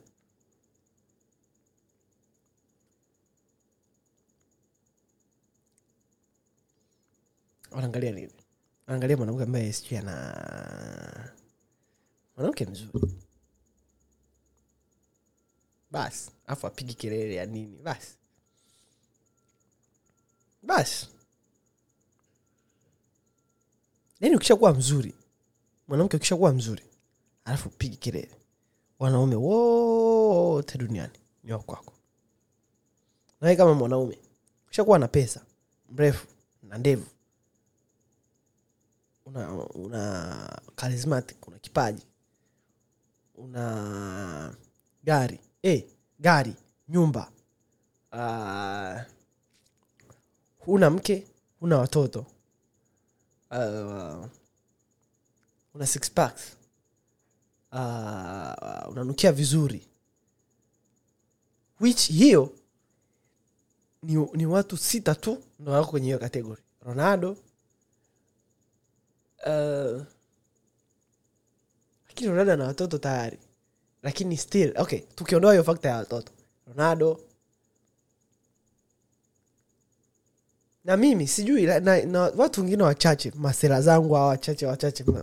[7.74, 8.32] wanaangalia nini?
[8.86, 11.32] Wanaangalia mwanamke ambaye sijui ana
[12.36, 13.14] mwanamke mzuri.
[15.90, 17.78] Basi afu apigi kelele ya nini?
[17.82, 18.14] Basi
[20.62, 21.08] basi
[24.20, 25.14] yaani ukishakuwa mzuri
[25.88, 26.82] mwanamke ukishakuwa mzuri
[27.44, 28.36] alafu pigi kelele.
[28.98, 31.12] Wanaume wote duniani
[31.44, 31.92] ni wa kwako.
[33.40, 34.18] Nawe kama mwanaume
[34.66, 35.44] ukishakuwa na pesa
[35.90, 36.26] mrefu
[36.62, 37.06] na ndevu
[39.24, 42.06] una, una charismatic una kipaji
[43.34, 44.56] una
[45.02, 46.54] gari e, gari
[46.88, 47.30] nyumba
[48.12, 49.00] uh,
[50.66, 51.26] huna mke
[51.60, 52.26] huna watoto
[53.50, 54.26] uh,
[55.74, 56.56] una six packs
[57.72, 59.88] uh, unanukia vizuri.
[61.80, 62.52] Which hiyo
[64.02, 67.36] ni, ni watu sita tu ndo wako kwenye hiyo kategori ronaldo
[69.46, 70.02] uh,
[72.08, 73.38] lakini ronaldo ana watoto tayari.
[74.02, 76.32] Lakini still okay tukiondoa hiyo fakta ya watoto
[76.66, 77.20] ronaldo.
[80.84, 85.04] Na mimi sijui na, na, na watu wengine wachache masera zangu hawa wachache wachache.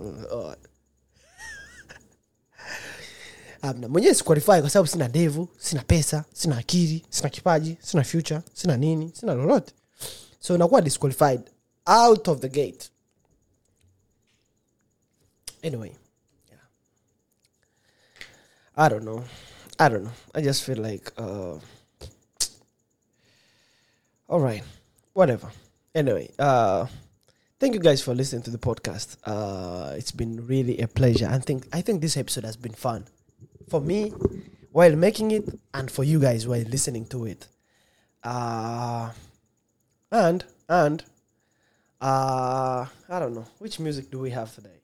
[3.62, 8.42] Amna mwenyewe siqualify kwa sababu sina ndevu sina pesa sina akili sina kipaji sina future
[8.54, 9.74] sina nini sina lolote.
[10.40, 11.42] So nakuwa disqualified
[11.86, 12.92] out of the gate
[15.64, 15.92] anyway
[16.50, 16.58] yeah.
[18.76, 19.24] i don't know.
[19.80, 20.12] I don't know.
[20.36, 21.58] I just feel like uh
[24.30, 24.62] all right
[25.14, 25.50] whatever.
[25.96, 26.86] Anyway uh
[27.60, 29.18] thank you guys for listening to the podcast.
[29.26, 31.28] Uh it's been really a pleasure.
[31.32, 33.06] I think i think this episode has been fun.
[33.70, 34.14] For me
[34.72, 37.48] while making it and for you guys while listening to it.
[38.24, 39.10] Uh
[40.12, 41.04] and and
[42.00, 43.48] uh i don't know.
[43.58, 44.81] Which music do we have today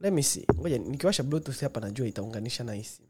[0.00, 0.46] let me see.
[0.54, 3.08] Ngoja nikiwasha bluetooth hapa najua itaunganisha na hii simu.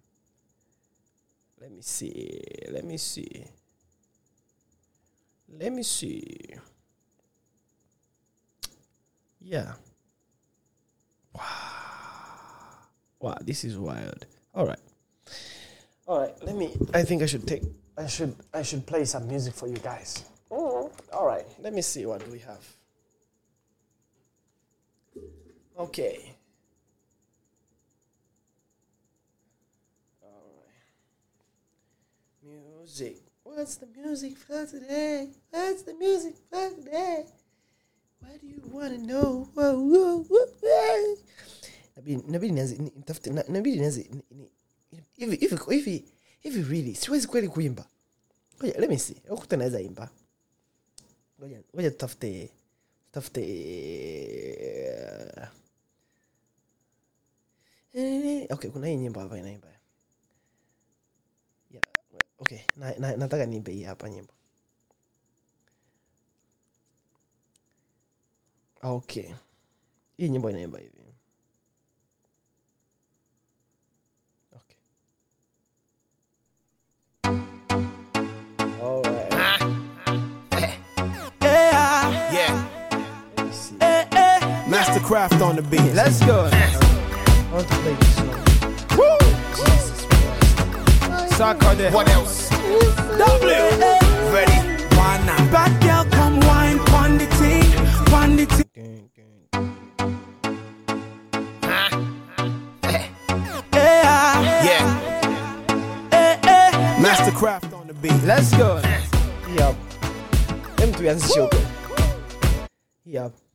[1.60, 2.40] Let me see.
[2.70, 3.46] Let me see.
[5.48, 6.56] Let me see.
[9.40, 9.76] Yeah.
[11.34, 11.42] Wow.
[13.20, 14.26] Wow this is wild.
[14.54, 14.80] All right.
[16.08, 17.62] All right let me i think i should take
[17.96, 20.24] i should i should play some music for you guys.
[20.50, 22.64] Mm, all right let me see what we have.
[25.78, 26.32] Okay
[30.22, 30.28] all
[30.62, 30.84] right
[32.46, 33.16] music.
[33.44, 35.28] What's the music for today?
[35.50, 37.24] What's the music for today?
[38.20, 39.48] Why do you want to know?
[39.54, 41.16] Whoa, whoa, whoa.
[41.96, 44.50] Inabidi- inabidi nianze ni- nitafute na- inabidi nianze ni- ni-
[45.16, 46.04] hivi hivi hivi
[46.40, 47.86] hivi really siwezi kweli kuimba.
[48.58, 49.16] Ngoja let me see.
[49.30, 50.10] Ukuta naweza imba.
[51.40, 52.50] Ngoja ngoja tutafute
[53.06, 54.58] tutafute eh,
[55.32, 55.48] eh,
[57.94, 58.46] eh, eh.
[58.50, 59.68] okay kuna hii nyimbo hapa inaimba
[62.38, 64.32] yeah, okay na, na, nataka niimbe hii hapa nyimbo.
[68.82, 69.30] Ah, okay.
[70.16, 70.92] Hii nyimbo inaimba hivi.
[74.52, 74.76] Okay.
[78.82, 79.32] Alright.
[79.32, 79.58] Ah,
[80.06, 80.58] ah.
[80.58, 80.78] eh,
[81.40, 81.72] eh,
[82.32, 83.02] yeah, eh,
[83.36, 83.76] Let me see.
[84.70, 85.94] Mastercraft on the beat.
[85.94, 86.48] Let's go.
[86.52, 88.25] I want to play this
[91.36, 91.60] Christ.
[91.60, 91.92] Sarkodie.
[91.92, 92.48] What else?
[92.50, 93.48] W.
[94.32, 94.58] Ready?
[94.96, 95.50] Why not?
[95.52, 97.70] Bad girl, come wine, pon the thing,
[98.06, 98.64] pon the thing.
[98.74, 99.48] Gang, gang.
[103.72, 104.84] Yeah, Yeah.
[107.00, 108.22] Mastercraft on the beat.
[108.24, 108.80] let's go.
[109.54, 109.76] Yup.
[110.78, 111.56] Hem tuanzishe huko.
[113.04, 113.32] Yup.
[113.32, 113.45] Ehe.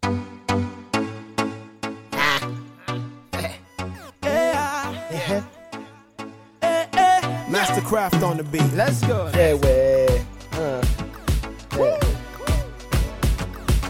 [7.72, 8.74] Mastercraft on the beat.
[8.74, 9.32] Let's go.
[9.34, 10.26] Yeah, Ewe.
[10.54, 10.84] Uh.
[11.78, 12.00] Yeah.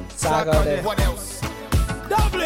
[0.09, 0.83] Sarkodie.
[0.83, 1.41] What else?
[2.09, 2.43] W.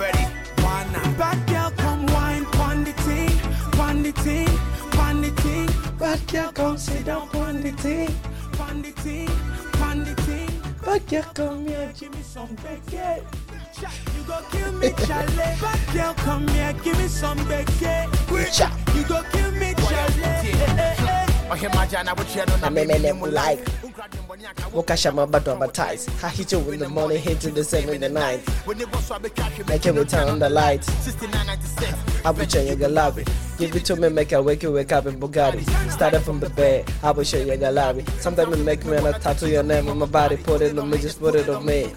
[0.00, 0.24] Ready?
[0.64, 1.18] Why not?
[1.18, 3.38] Bad girl, come wine, pon the thing,
[3.72, 4.48] pon the thing,
[4.92, 8.08] pon the thing, Bad girl, come sit down on the thing.
[8.52, 9.28] pon the thing,
[9.72, 10.48] pon the thing.
[10.82, 11.92] Bad girl, come here.
[11.98, 13.22] Give me some bacon.
[14.16, 15.36] You go kill me, Charlie.
[15.60, 18.10] Bad girl, come here, give me some bacon.
[18.52, 18.72] Cha.
[18.94, 19.45] You go kill
[20.16, 20.62] me, Charlie.
[20.62, 21.26] Eh, eh, eh.
[21.50, 23.60] ohemajana wokyerɛ no na Ameme memene ne mu mu like
[25.48, 26.08] advertise.
[26.22, 28.40] I hit you in the morning, hit the seven in the night.
[29.68, 30.84] Make every on the light.
[30.84, 33.58] 6996 I will show you Galabi.
[33.58, 35.64] Give it to me, make I wake you wake up in Bugatti.
[35.90, 38.08] Started from the bed, you Galabi.
[38.20, 40.90] Sometimes you make me and I tattoo your name on my body, put it on
[40.90, 41.92] me, just put it on me.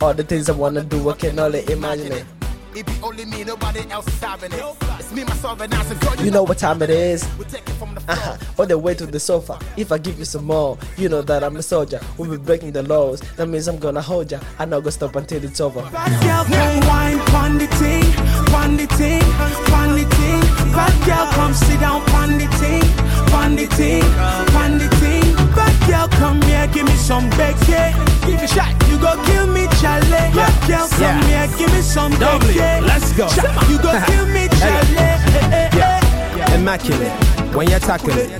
[0.00, 2.39] All the things I wanna do, I can only imagine it.
[2.74, 4.62] It be only me, nobody else is having it.
[4.98, 5.82] It's me, myself, and I.
[5.84, 7.26] So girl, You know what time it is?
[7.38, 8.00] we take it from the.
[8.08, 8.36] Uh-huh.
[8.58, 9.58] All the way to the sofa.
[9.76, 12.00] If I give you some more, you know that I'm a soldier.
[12.16, 13.20] We'll be breaking the laws.
[13.36, 14.38] That means I'm gonna hold ya.
[14.58, 15.82] I'm not gonna stop until it's over.
[15.90, 18.04] Bad girl, come wine, pon the thing,
[18.52, 19.22] pon the thing,
[19.70, 20.40] pon the thing.
[20.72, 22.82] Bad girl, come sit down, pon the thing,
[23.30, 24.02] pon the thing,
[24.52, 25.29] pon the thing.
[25.86, 27.92] Girl, come here, give me some bacon.
[28.26, 30.30] Give a shot, you go kill me, Charlie.
[30.34, 31.46] Bad girl, come Yeah.
[31.46, 32.86] here, give me some bacon.
[32.86, 33.28] let's go.
[33.28, 34.96] Shot, you go kill me, Charlie.
[34.96, 36.54] Eh, eh, eh.
[36.54, 37.12] Immaculate
[37.54, 38.30] when you're tackling it.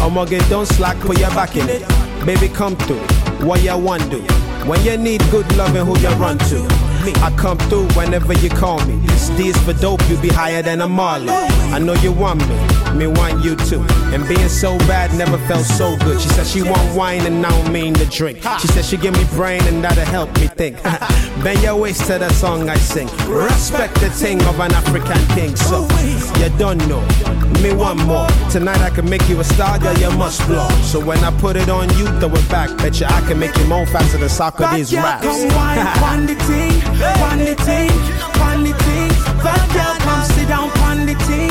[0.00, 1.82] Omoge, don't slack, put your back in it.
[2.24, 3.00] Baby, come through.
[3.46, 4.20] What you want do?
[4.66, 6.87] When you need good loving, who you run to?
[7.08, 8.96] Me, I come through whenever you call me.
[9.06, 11.30] This D is for dope, you be higher than a Marley.
[11.30, 12.56] I know you want me,
[12.98, 13.80] me want you too.
[14.12, 16.20] And being so bad never felt so good.
[16.20, 18.42] She said she want wine and I don't mean to drink.
[18.60, 20.82] She said she give me brain and that'll help me think.
[21.42, 23.08] Bend your waist to the song I sing.
[23.26, 25.56] Respect the thing of an African king.
[25.56, 25.88] So
[26.40, 27.02] you don't know.
[27.58, 28.28] Give me one more.
[28.52, 30.68] Tonight I can make you a star, girl, you must blow.
[30.82, 32.68] So when I put it on you, throw it back.
[32.78, 35.24] Bet you I can make you more faster than Socrates raps.
[35.24, 36.80] Come wine, one the thing,
[37.20, 37.90] one the thing,
[38.38, 39.08] one the thing.
[39.42, 41.47] That girl come sit down, one the thing.